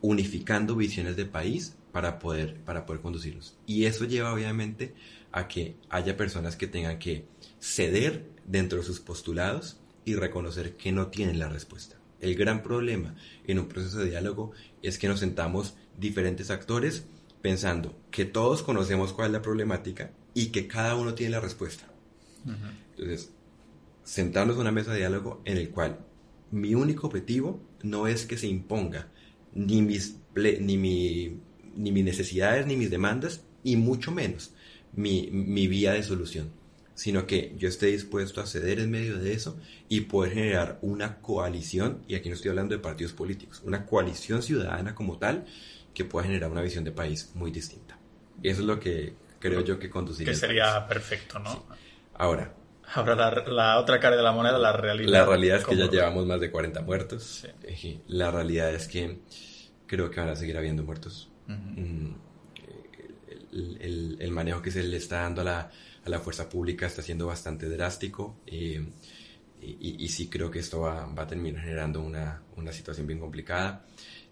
[0.00, 3.56] unificando visiones de país para poder, para poder conducirlos.
[3.66, 4.94] Y eso lleva obviamente
[5.32, 7.26] a que haya personas que tengan que
[7.60, 11.96] ceder dentro de sus postulados y reconocer que no tienen la respuesta.
[12.20, 13.14] El gran problema
[13.46, 14.52] en un proceso de diálogo
[14.82, 17.04] es que nos sentamos diferentes actores
[17.42, 21.84] pensando que todos conocemos cuál es la problemática y que cada uno tiene la respuesta.
[22.96, 23.30] Entonces,
[24.02, 25.98] sentarnos en una mesa de diálogo en el cual
[26.50, 29.08] mi único objetivo no es que se imponga
[29.54, 31.40] ni mis, ni, mi,
[31.76, 34.54] ni mis necesidades ni mis demandas y mucho menos
[34.98, 36.50] mi, mi vía de solución,
[36.96, 39.56] sino que yo esté dispuesto a ceder en medio de eso
[39.88, 44.42] y poder generar una coalición, y aquí no estoy hablando de partidos políticos, una coalición
[44.42, 45.46] ciudadana como tal
[45.94, 47.96] que pueda generar una visión de país muy distinta.
[48.42, 50.32] Y eso es lo que creo yo que conduciría.
[50.32, 51.64] Que sería perfecto, ¿no?
[52.14, 52.54] Ahora.
[52.92, 53.14] Ahora
[53.46, 55.10] la, otra cara de la moneda, la realidad.
[55.10, 57.46] La realidad es que ya llevamos más de 40 muertos.
[58.08, 59.20] La realidad es que
[59.86, 61.30] creo que van a seguir habiendo muertos.
[61.46, 62.14] Mm,
[63.52, 65.70] el, manejo que se le está dando a la,
[66.04, 68.40] a la fuerza pública está siendo bastante drástico.
[68.46, 68.84] Eh,
[69.60, 73.18] y, y, sí creo que esto va, va a terminar generando una, una situación bien
[73.18, 73.84] complicada.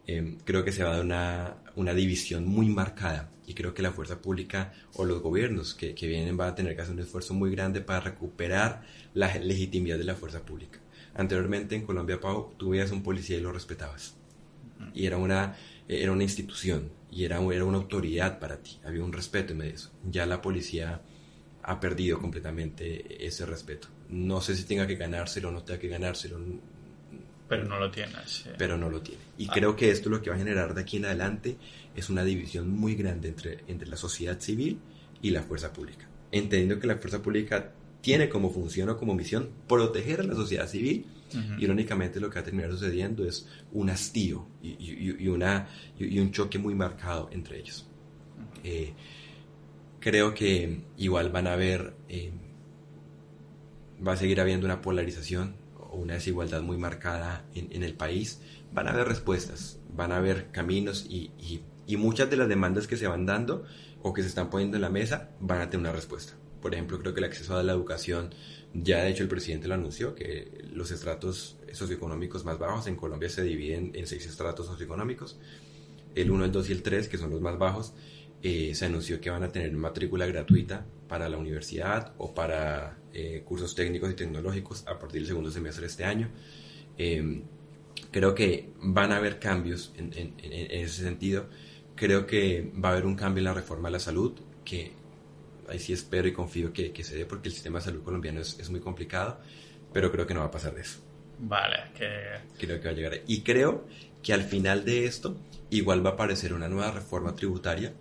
[0.07, 3.83] Eh, creo que se va a dar una, una, división muy marcada y creo que
[3.83, 7.01] la fuerza pública o los gobiernos que, que, vienen van a tener que hacer un
[7.01, 8.83] esfuerzo muy grande para recuperar
[9.15, 10.79] la legitimidad de la fuerza pública.
[11.15, 14.15] Anteriormente en Colombia, Pau, tú veías un policía y lo respetabas.
[14.95, 15.57] Y era una,
[15.89, 18.79] era una institución y era, era una autoridad para ti.
[18.85, 19.91] Había un respeto en medio de eso.
[20.11, 21.01] Ya la policía
[21.63, 23.89] ha perdido completamente ese respeto.
[24.09, 26.39] No sé si tenga que ganárselo o no tenga que ganárselo
[27.49, 28.13] pero no lo tiene.
[28.59, 29.21] Pero no lo tiene.
[29.39, 31.57] Y creo que esto lo que va a generar de aquí en adelante
[31.95, 34.81] es una división muy grande entre, entre la sociedad civil
[35.23, 36.09] y la fuerza pública.
[36.33, 40.69] Entendiendo que la fuerza pública tiene como función o como misión proteger a la sociedad
[40.69, 41.07] civil,
[41.59, 45.69] irónicamente lo que va a terminar sucediendo es un hastío y, y, una,
[45.99, 47.87] y, un choque muy marcado entre ellos.
[48.65, 48.93] Eh,
[50.01, 52.33] creo que igual van a haber, eh,
[54.07, 55.67] va a seguir habiendo una polarización
[55.97, 58.41] una desigualdad muy marcada en, el país,
[58.73, 61.31] van a haber respuestas, van a haber caminos y,
[61.97, 63.65] muchas de las demandas que se van dando
[64.03, 66.35] o que se están poniendo en la mesa van a tener una respuesta.
[66.61, 68.35] Por ejemplo, creo que el acceso a la educación,
[68.83, 73.29] ya de hecho el presidente lo anunció, que los estratos socioeconómicos más bajos en Colombia
[73.29, 75.39] se dividen en seis estratos socioeconómicos.
[76.15, 77.93] El 1, el 2 y el 3, que son los más bajos,
[78.43, 83.43] eh, se anunció que van a tener matrícula gratuita para la universidad o para eh,
[83.45, 86.29] cursos técnicos y tecnológicos a partir del segundo semestre de este año.
[86.99, 87.43] Eh,
[88.11, 91.47] creo que van a haber cambios en, ese sentido.
[91.95, 94.33] Creo que va a haber un cambio en la reforma de la salud,
[94.65, 94.93] que
[95.69, 98.41] ahí sí espero y confío que, que se dé porque el sistema de salud colombiano
[98.41, 99.41] es, es, muy complicado,
[99.93, 101.01] pero creo que no va a pasar de eso.
[101.39, 102.09] Vale, que...
[102.59, 103.21] Creo que va a llegar.
[103.27, 103.87] Y creo
[104.23, 105.37] que al final de esto
[105.71, 107.95] igual va a aparecer una nueva reforma tributaria,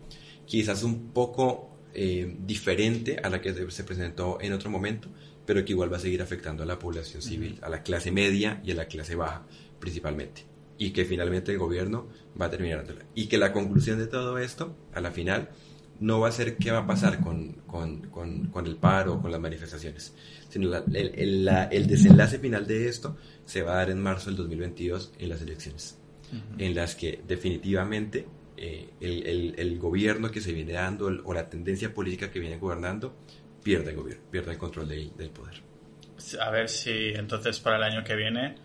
[0.45, 5.09] quizás un poco eh, diferente a la que se presentó en otro momento,
[5.45, 8.61] pero que igual va a seguir afectando a la población civil, a la clase media
[8.63, 9.45] y a la clase baja
[9.79, 10.45] principalmente.
[10.77, 12.09] Y que finalmente el gobierno
[12.39, 12.83] va a terminar.
[13.13, 15.49] Y que la conclusión de todo esto, a la final,
[15.99, 19.31] no va a ser qué va a pasar con, con, con, el paro o con
[19.31, 20.13] las manifestaciones,
[20.49, 25.13] sino el, el, desenlace final de esto se va a dar en marzo del 2022
[25.19, 25.99] en las elecciones,
[26.57, 28.27] en las que definitivamente
[28.57, 33.15] eh, el, el, gobierno que se viene dando o la tendencia política que viene gobernando
[33.63, 35.61] pierde el gobierno, pierde el control del poder.
[36.41, 38.55] A ver si entonces para el año que viene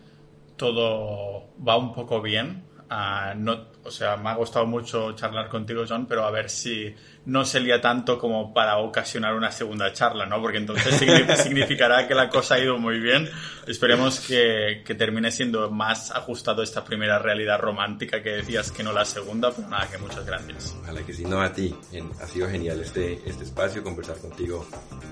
[0.55, 2.63] todo va un poco bien.
[2.89, 6.93] Ah, no, o sea, me ha gustado mucho charlar contigo, John, pero a ver si
[7.25, 10.41] no se lía tanto como para ocasionar una segunda charla, ¿no?
[10.41, 10.95] Porque entonces
[11.43, 13.29] significará que la cosa ha ido muy bien.
[13.67, 18.91] Esperemos que, que, termine siendo más ajustado esta primera realidad romántica que decías que no
[18.91, 20.75] la segunda, pero nada, que muchas gracias.
[20.81, 21.75] Ojalá que sí, no a ti.
[22.21, 24.67] Ha sido genial este, este espacio, conversar contigo.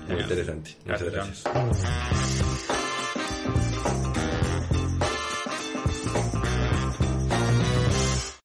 [0.08, 0.76] Muy interesante.
[0.84, 1.44] Muchas gracias.